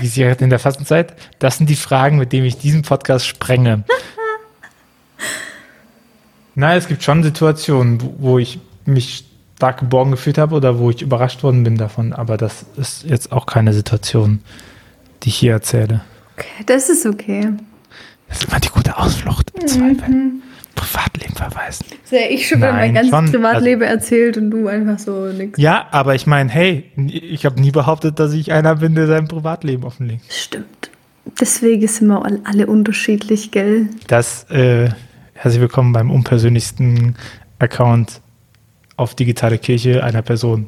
Wie 0.00 0.06
sie 0.06 0.22
in 0.22 0.50
der 0.50 0.58
Fastenzeit. 0.58 1.14
Das 1.38 1.58
sind 1.58 1.68
die 1.68 1.76
Fragen, 1.76 2.18
mit 2.18 2.32
denen 2.32 2.46
ich 2.46 2.56
diesen 2.56 2.82
Podcast 2.82 3.26
sprenge. 3.26 3.84
Nein, 6.54 6.78
es 6.78 6.88
gibt 6.88 7.02
schon 7.02 7.22
Situationen, 7.22 7.98
wo 8.18 8.38
ich 8.38 8.60
mich 8.86 9.24
stark 9.56 9.80
geborgen 9.80 10.10
gefühlt 10.10 10.38
habe 10.38 10.54
oder 10.54 10.78
wo 10.78 10.90
ich 10.90 11.02
überrascht 11.02 11.42
worden 11.42 11.64
bin 11.64 11.76
davon. 11.76 12.12
Aber 12.12 12.36
das 12.36 12.66
ist 12.76 13.04
jetzt 13.04 13.32
auch 13.32 13.46
keine 13.46 13.72
Situation, 13.72 14.40
die 15.22 15.28
ich 15.28 15.36
hier 15.36 15.52
erzähle. 15.52 16.02
Okay, 16.36 16.64
das 16.66 16.90
ist 16.90 17.06
okay. 17.06 17.52
Das 18.28 18.38
ist 18.38 18.48
immer 18.48 18.60
die 18.60 18.68
gute 18.68 18.96
Ausflucht 18.96 19.52
im 19.58 19.66
Zweifel. 19.66 20.08
Mhm. 20.08 20.42
Privatleben 20.74 21.36
verweisen. 21.36 21.86
So, 22.04 22.16
ich 22.16 22.48
schon 22.48 22.58
Nein, 22.58 22.74
mein 22.74 22.94
ganzes 22.94 23.10
schon, 23.10 23.30
Privatleben 23.30 23.82
also, 23.82 23.94
erzählt 23.94 24.36
und 24.36 24.50
du 24.50 24.66
einfach 24.66 24.98
so 24.98 25.26
nichts. 25.26 25.58
Ja, 25.58 25.86
aber 25.92 26.16
ich 26.16 26.26
meine, 26.26 26.50
hey, 26.50 26.90
ich 26.96 27.46
habe 27.46 27.60
nie 27.60 27.70
behauptet, 27.70 28.18
dass 28.18 28.32
ich 28.32 28.50
einer 28.50 28.76
bin, 28.76 28.96
der 28.96 29.06
sein 29.06 29.28
Privatleben 29.28 29.84
offenlegt. 29.84 30.24
Stimmt. 30.28 30.90
Deswegen 31.40 31.86
sind 31.86 32.08
wir 32.08 32.22
alle 32.44 32.66
unterschiedlich, 32.66 33.52
gell? 33.52 33.88
Das, 34.08 34.50
äh, 34.50 34.88
herzlich 35.34 35.60
willkommen 35.60 35.92
beim 35.92 36.10
unpersönlichsten 36.10 37.14
Account 37.60 38.20
auf 38.96 39.14
digitale 39.14 39.58
Kirche 39.58 40.02
einer 40.02 40.22
Person. 40.22 40.66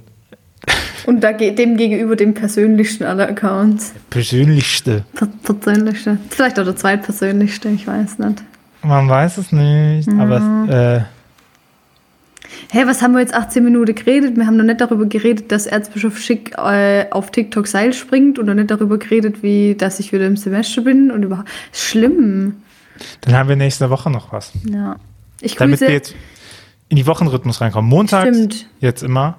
Und 1.06 1.20
da 1.20 1.32
dem 1.32 1.76
gegenüber 1.76 2.16
dem 2.16 2.34
persönlichsten 2.34 3.04
aller 3.04 3.28
Accounts. 3.28 3.92
Persönlichste. 4.10 5.04
Per 5.14 5.28
persönlichste. 5.44 6.18
Vielleicht 6.30 6.58
auch 6.58 6.64
der 6.64 6.74
zweitpersönlichste, 6.74 7.68
ich 7.68 7.86
weiß 7.86 8.18
nicht. 8.18 8.42
Man 8.82 9.08
weiß 9.08 9.38
es 9.38 9.52
nicht, 9.52 10.08
mhm. 10.08 10.20
aber 10.20 10.68
äh, 10.68 11.04
Hey, 12.70 12.86
was 12.86 13.02
haben 13.02 13.12
wir 13.12 13.20
jetzt 13.20 13.34
18 13.34 13.62
Minuten 13.62 13.94
geredet? 13.94 14.36
Wir 14.36 14.46
haben 14.46 14.56
noch 14.56 14.64
nicht 14.64 14.80
darüber 14.80 15.06
geredet, 15.06 15.52
dass 15.52 15.66
Erzbischof 15.66 16.18
Schick 16.18 16.56
äh, 16.58 17.06
auf 17.10 17.30
TikTok 17.30 17.66
Seil 17.66 17.92
springt 17.92 18.38
und 18.38 18.46
noch 18.46 18.54
nicht 18.54 18.70
darüber 18.70 18.98
geredet, 18.98 19.42
wie 19.42 19.74
dass 19.76 20.00
ich 20.00 20.12
wieder 20.12 20.26
im 20.26 20.36
Semester 20.36 20.82
bin 20.82 21.10
und 21.10 21.22
überhaupt. 21.22 21.48
Schlimm. 21.72 22.56
Dann 23.20 23.34
haben 23.34 23.48
wir 23.48 23.56
nächste 23.56 23.88
Woche 23.90 24.10
noch 24.10 24.32
was. 24.32 24.52
Ja. 24.68 24.96
Ich 25.40 25.58
jetzt 25.58 26.14
in 26.88 26.96
die 26.96 27.07
Wochenrhythmus 27.07 27.61
reinkommen. 27.61 27.90
Montags, 27.90 28.37
Stimmt. 28.37 28.66
jetzt 28.81 29.03
immer. 29.03 29.38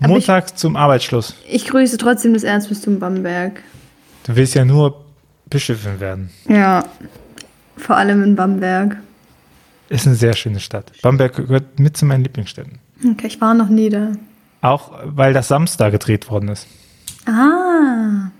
Montags 0.00 0.52
ich, 0.52 0.56
zum 0.56 0.76
Arbeitsschluss. 0.76 1.34
Ich 1.48 1.66
grüße 1.66 1.96
trotzdem 1.98 2.34
das 2.34 2.44
Erzbistum 2.44 2.98
Bamberg. 2.98 3.62
Du 4.24 4.36
willst 4.36 4.54
ja 4.54 4.64
nur 4.64 5.04
Bischöfin 5.50 6.00
werden. 6.00 6.30
Ja, 6.48 6.84
vor 7.76 7.96
allem 7.96 8.22
in 8.22 8.36
Bamberg. 8.36 8.96
Ist 9.88 10.06
eine 10.06 10.16
sehr 10.16 10.34
schöne 10.34 10.60
Stadt. 10.60 10.92
Bamberg 11.02 11.36
gehört 11.36 11.78
mit 11.78 11.96
zu 11.96 12.06
meinen 12.06 12.22
Lieblingsstädten. 12.22 12.78
Okay, 13.12 13.26
ich 13.26 13.40
war 13.40 13.54
noch 13.54 13.68
nie 13.68 13.90
da. 13.90 14.12
Auch 14.62 14.92
weil 15.04 15.32
das 15.32 15.48
Samstag 15.48 15.92
gedreht 15.92 16.30
worden 16.30 16.48
ist. 16.48 16.66
Ah. 17.26 18.30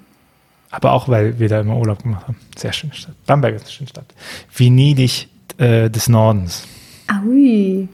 Aber 0.70 0.92
auch 0.92 1.08
weil 1.08 1.38
wir 1.38 1.48
da 1.48 1.60
immer 1.60 1.76
Urlaub 1.76 2.02
gemacht 2.02 2.28
haben. 2.28 2.36
Sehr 2.56 2.72
schöne 2.72 2.94
Stadt. 2.94 3.14
Bamberg 3.26 3.56
ist 3.56 3.62
eine 3.62 3.70
schöne 3.70 3.88
Stadt. 3.88 4.06
Venedig 4.56 5.28
äh, 5.58 5.90
des 5.90 6.08
Nordens. 6.08 6.64
Aui. 7.08 7.88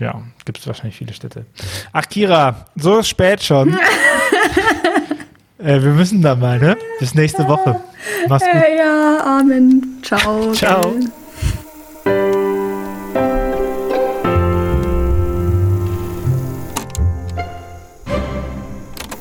Ja, 0.00 0.22
gibt 0.44 0.58
es 0.58 0.66
wahrscheinlich 0.66 0.96
viele 0.96 1.12
Städte. 1.12 1.46
Ach, 1.92 2.08
Kira, 2.08 2.66
so 2.76 3.02
spät 3.02 3.42
schon. 3.42 3.74
äh, 5.58 5.82
wir 5.82 5.92
müssen 5.92 6.22
da 6.22 6.36
mal, 6.36 6.58
ne? 6.58 6.76
Bis 7.00 7.14
nächste 7.14 7.46
Woche. 7.48 7.80
Mach's 8.28 8.44
gut. 8.44 8.54
Äh, 8.54 8.76
ja, 8.78 9.38
Amen. 9.40 10.00
Ciao. 10.02 10.52
Ciao. 10.52 10.94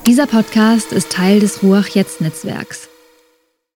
Dieser 0.05 0.25
Podcast 0.25 0.93
ist 0.93 1.11
Teil 1.11 1.39
des 1.39 1.63
Ruach 1.63 1.87
Jetzt 1.89 2.21
Netzwerks. 2.21 2.87